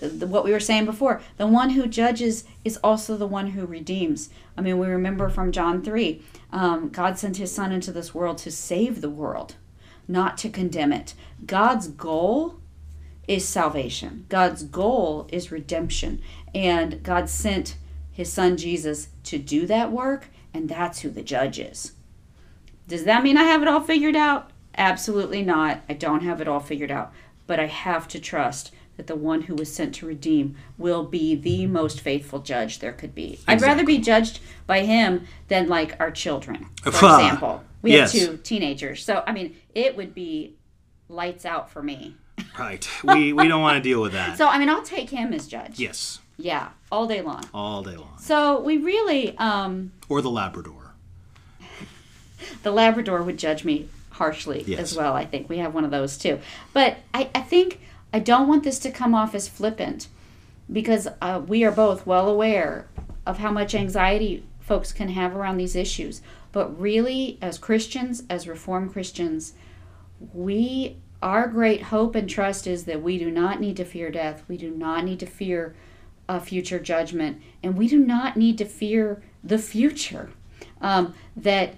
What 0.00 0.44
we 0.44 0.52
were 0.52 0.60
saying 0.60 0.86
before, 0.86 1.20
the 1.36 1.46
one 1.46 1.70
who 1.70 1.86
judges 1.86 2.44
is 2.64 2.78
also 2.78 3.16
the 3.16 3.26
one 3.26 3.48
who 3.48 3.64
redeems. 3.64 4.28
I 4.56 4.60
mean, 4.60 4.78
we 4.78 4.88
remember 4.88 5.28
from 5.28 5.52
John 5.52 5.82
three, 5.82 6.22
um, 6.52 6.88
God 6.88 7.18
sent 7.18 7.36
His 7.36 7.52
Son 7.52 7.70
into 7.72 7.92
this 7.92 8.14
world 8.14 8.38
to 8.38 8.50
save 8.50 9.00
the 9.00 9.10
world, 9.10 9.54
not 10.08 10.36
to 10.38 10.48
condemn 10.48 10.92
it. 10.92 11.14
God's 11.46 11.88
goal 11.88 12.60
is 13.26 13.46
salvation. 13.46 14.26
God's 14.28 14.62
goal 14.64 15.28
is 15.30 15.52
redemption, 15.52 16.20
and 16.54 17.02
God 17.02 17.28
sent 17.28 17.76
his 18.10 18.32
son 18.32 18.56
Jesus 18.56 19.08
to 19.24 19.38
do 19.38 19.66
that 19.66 19.90
work, 19.90 20.28
and 20.52 20.68
that's 20.68 21.00
who 21.00 21.10
the 21.10 21.22
judge 21.22 21.58
is. 21.58 21.92
Does 22.86 23.04
that 23.04 23.22
mean 23.22 23.36
I 23.36 23.44
have 23.44 23.62
it 23.62 23.68
all 23.68 23.80
figured 23.80 24.16
out? 24.16 24.50
Absolutely 24.76 25.42
not. 25.42 25.82
I 25.88 25.94
don't 25.94 26.22
have 26.22 26.40
it 26.40 26.48
all 26.48 26.60
figured 26.60 26.90
out, 26.90 27.12
but 27.46 27.58
I 27.58 27.66
have 27.66 28.06
to 28.08 28.20
trust 28.20 28.72
that 28.96 29.06
the 29.06 29.16
one 29.16 29.42
who 29.42 29.54
was 29.54 29.72
sent 29.74 29.94
to 29.96 30.06
redeem 30.06 30.56
will 30.78 31.04
be 31.04 31.34
the 31.34 31.66
most 31.66 32.00
faithful 32.00 32.38
judge 32.40 32.78
there 32.78 32.92
could 32.92 33.14
be. 33.14 33.40
I'd 33.48 33.60
rather 33.62 33.84
be 33.84 33.98
judged 33.98 34.40
by 34.66 34.80
him 34.80 35.26
than 35.48 35.68
like 35.68 35.96
our 36.00 36.10
children, 36.10 36.66
for 36.82 36.90
example. 36.90 37.64
We 37.82 37.92
Yes. 37.92 38.12
have 38.12 38.28
two 38.28 38.36
teenagers. 38.38 39.04
So, 39.04 39.22
I 39.26 39.32
mean, 39.32 39.56
it 39.74 39.96
would 39.96 40.14
be 40.14 40.54
lights 41.08 41.44
out 41.44 41.70
for 41.70 41.82
me. 41.82 42.16
Right. 42.58 42.88
We, 43.04 43.32
we 43.32 43.46
don't 43.48 43.62
want 43.62 43.76
to 43.76 43.82
deal 43.82 44.00
with 44.00 44.12
that. 44.12 44.36
So, 44.38 44.46
I 44.48 44.58
mean, 44.58 44.68
I'll 44.68 44.82
take 44.82 45.10
him 45.10 45.32
as 45.32 45.46
judge. 45.46 45.78
yes. 45.78 46.20
Yeah, 46.36 46.70
all 46.90 47.06
day 47.06 47.20
long. 47.20 47.44
All 47.54 47.82
day 47.84 47.94
long. 47.96 48.16
So, 48.18 48.60
we 48.60 48.76
really, 48.78 49.38
um, 49.38 49.92
Or 50.08 50.20
the 50.20 50.30
Labrador. 50.30 50.94
the 52.64 52.72
Labrador 52.72 53.22
would 53.22 53.38
judge 53.38 53.64
me 53.64 53.88
harshly 54.10 54.64
Yes. 54.66 54.80
as 54.80 54.96
well. 54.96 55.14
I 55.14 55.24
think 55.26 55.48
we 55.48 55.58
have 55.58 55.74
one 55.74 55.84
of 55.84 55.90
those 55.90 56.16
too. 56.18 56.40
But 56.72 56.98
I, 57.12 57.30
I 57.34 57.40
think 57.40 57.80
I 58.14 58.20
don't 58.20 58.46
want 58.46 58.62
this 58.62 58.78
to 58.78 58.92
come 58.92 59.12
off 59.12 59.34
as 59.34 59.48
flippant 59.48 60.06
because 60.72 61.08
uh, 61.20 61.42
we 61.44 61.64
are 61.64 61.72
both 61.72 62.06
well 62.06 62.28
aware 62.28 62.86
of 63.26 63.38
how 63.38 63.50
much 63.50 63.74
anxiety 63.74 64.46
folks 64.60 64.92
can 64.92 65.08
have 65.08 65.34
around 65.34 65.56
these 65.56 65.74
issues. 65.74 66.22
But 66.52 66.80
really, 66.80 67.38
as 67.42 67.58
Christians, 67.58 68.22
as 68.30 68.46
Reformed 68.46 68.92
Christians, 68.92 69.54
we 70.32 70.98
our 71.24 71.48
great 71.48 71.82
hope 71.82 72.14
and 72.14 72.30
trust 72.30 72.68
is 72.68 72.84
that 72.84 73.02
we 73.02 73.18
do 73.18 73.32
not 73.32 73.60
need 73.60 73.76
to 73.78 73.84
fear 73.84 74.12
death. 74.12 74.44
We 74.46 74.58
do 74.58 74.70
not 74.70 75.04
need 75.04 75.18
to 75.18 75.26
fear 75.26 75.74
a 76.28 76.38
future 76.38 76.78
judgment, 76.78 77.42
and 77.64 77.76
we 77.76 77.88
do 77.88 77.98
not 77.98 78.36
need 78.36 78.58
to 78.58 78.64
fear 78.64 79.24
the 79.42 79.58
future. 79.58 80.30
Um, 80.80 81.14
that 81.36 81.74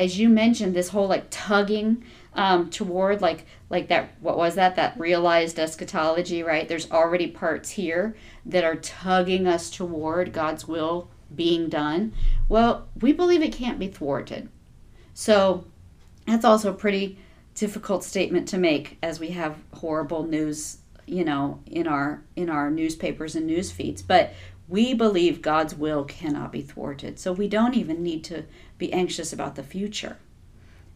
as 0.00 0.18
you 0.18 0.30
mentioned, 0.30 0.74
this 0.74 0.88
whole 0.88 1.06
like 1.06 1.26
tugging 1.30 2.02
um, 2.34 2.70
toward 2.70 3.20
like 3.20 3.46
like 3.68 3.88
that 3.88 4.10
what 4.20 4.36
was 4.36 4.54
that 4.54 4.76
that 4.76 4.98
realized 4.98 5.58
eschatology, 5.58 6.42
right? 6.42 6.68
There's 6.68 6.90
already 6.90 7.26
parts 7.26 7.70
here 7.70 8.14
that 8.46 8.64
are 8.64 8.76
tugging 8.76 9.46
us 9.46 9.70
toward 9.70 10.32
God's 10.32 10.66
will 10.66 11.08
being 11.34 11.68
done. 11.68 12.12
Well, 12.48 12.88
we 13.00 13.12
believe 13.12 13.42
it 13.42 13.52
can't 13.52 13.78
be 13.78 13.88
thwarted. 13.88 14.48
So 15.14 15.64
that's 16.26 16.44
also 16.44 16.70
a 16.70 16.74
pretty 16.74 17.18
difficult 17.54 18.04
statement 18.04 18.48
to 18.48 18.58
make 18.58 18.98
as 19.02 19.20
we 19.20 19.30
have 19.30 19.58
horrible 19.74 20.24
news, 20.24 20.78
you 21.06 21.24
know, 21.24 21.60
in 21.66 21.86
our 21.86 22.22
in 22.36 22.48
our 22.48 22.70
newspapers 22.70 23.34
and 23.34 23.46
news 23.46 23.70
feeds. 23.70 24.02
But 24.02 24.32
we 24.68 24.94
believe 24.94 25.42
God's 25.42 25.74
will 25.74 26.04
cannot 26.04 26.52
be 26.52 26.62
thwarted. 26.62 27.18
So 27.18 27.32
we 27.32 27.48
don't 27.48 27.74
even 27.74 28.02
need 28.02 28.22
to 28.24 28.44
be 28.78 28.92
anxious 28.92 29.32
about 29.32 29.56
the 29.56 29.64
future. 29.64 30.16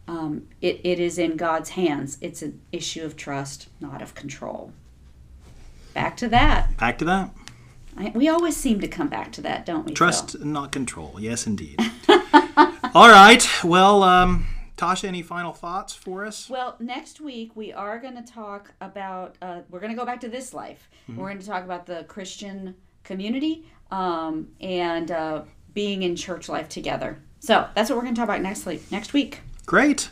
Um, 0.07 0.49
it, 0.61 0.81
it 0.85 1.01
is 1.01 1.19
in 1.19 1.37
God's 1.37 1.71
hands. 1.71 2.19
It's 2.21 2.43
an 2.43 2.61
issue 2.73 3.05
of 3.05 3.17
trust, 3.17 3.69
not 3.81 4.03
of 4.03 4.14
control. 4.14 4.73
Back 5.95 6.17
to 6.19 6.29
that. 6.29 6.77
Back 6.77 6.99
to 6.99 7.05
that. 7.07 7.31
I, 7.97 8.11
we 8.14 8.29
always 8.29 8.57
seem 8.57 8.81
to 8.81 8.88
come 8.88 9.09
back 9.09 9.33
to 9.33 9.40
that, 9.43 9.64
don't 9.64 9.87
we? 9.87 9.93
Trust, 9.93 10.35
and 10.35 10.53
not 10.53 10.73
control. 10.73 11.17
Yes, 11.19 11.47
indeed. 11.47 11.79
All 12.95 13.09
right. 13.09 13.49
Well, 13.64 14.03
um, 14.03 14.47
Tasha, 14.77 15.05
any 15.05 15.23
final 15.23 15.53
thoughts 15.53 15.95
for 15.95 16.25
us? 16.25 16.51
Well, 16.51 16.77
next 16.81 17.21
week 17.21 17.53
we 17.55 17.73
are 17.73 17.99
going 17.99 18.17
to 18.17 18.23
talk 18.23 18.73
about. 18.81 19.37
Uh, 19.40 19.61
we're 19.71 19.81
going 19.81 19.93
to 19.93 19.99
go 19.99 20.05
back 20.05 20.21
to 20.21 20.29
this 20.29 20.53
life. 20.53 20.90
We're 21.09 21.27
going 21.27 21.38
to 21.38 21.47
talk 21.47 21.64
about 21.64 21.87
the 21.87 22.05
Christian 22.09 22.75
community 23.05 23.67
um, 23.90 24.49
and 24.61 25.11
uh, 25.11 25.43
being 25.73 26.03
in 26.03 26.17
church 26.17 26.49
life 26.49 26.69
together. 26.69 27.19
So 27.40 27.69
that's 27.75 27.90
what 27.90 27.97
we're 27.97 28.03
going 28.03 28.14
to 28.14 28.19
talk 28.19 28.29
about 28.29 28.40
next 28.40 28.67
week. 28.67 28.90
Next 28.90 29.12
week. 29.12 29.40
Great. 29.66 30.11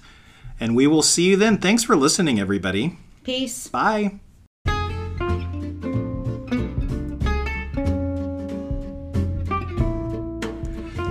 And 0.60 0.76
we 0.76 0.86
will 0.86 1.02
see 1.02 1.30
you 1.30 1.36
then. 1.36 1.58
Thanks 1.58 1.82
for 1.82 1.96
listening, 1.96 2.38
everybody. 2.38 2.98
Peace. 3.24 3.68
Bye. 3.68 4.20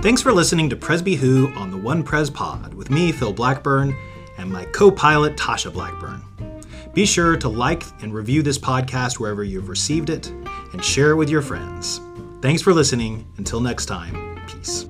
Thanks 0.02 0.20
for 0.20 0.32
listening 0.32 0.68
to 0.70 0.76
Presby 0.76 1.14
Who 1.14 1.48
on 1.54 1.70
the 1.70 1.76
One 1.76 2.02
Pres 2.02 2.28
Pod 2.28 2.74
with 2.74 2.90
me, 2.90 3.12
Phil 3.12 3.32
Blackburn, 3.32 3.94
and 4.36 4.50
my 4.50 4.64
co 4.66 4.90
pilot, 4.90 5.36
Tasha 5.36 5.72
Blackburn. 5.72 6.20
Be 6.92 7.06
sure 7.06 7.36
to 7.36 7.48
like 7.48 7.84
and 8.02 8.12
review 8.12 8.42
this 8.42 8.58
podcast 8.58 9.20
wherever 9.20 9.44
you've 9.44 9.68
received 9.68 10.10
it 10.10 10.26
and 10.72 10.84
share 10.84 11.12
it 11.12 11.16
with 11.16 11.30
your 11.30 11.40
friends. 11.40 12.00
Thanks 12.40 12.60
for 12.60 12.74
listening. 12.74 13.24
Until 13.36 13.60
next 13.60 13.86
time, 13.86 14.42
peace. 14.48 14.86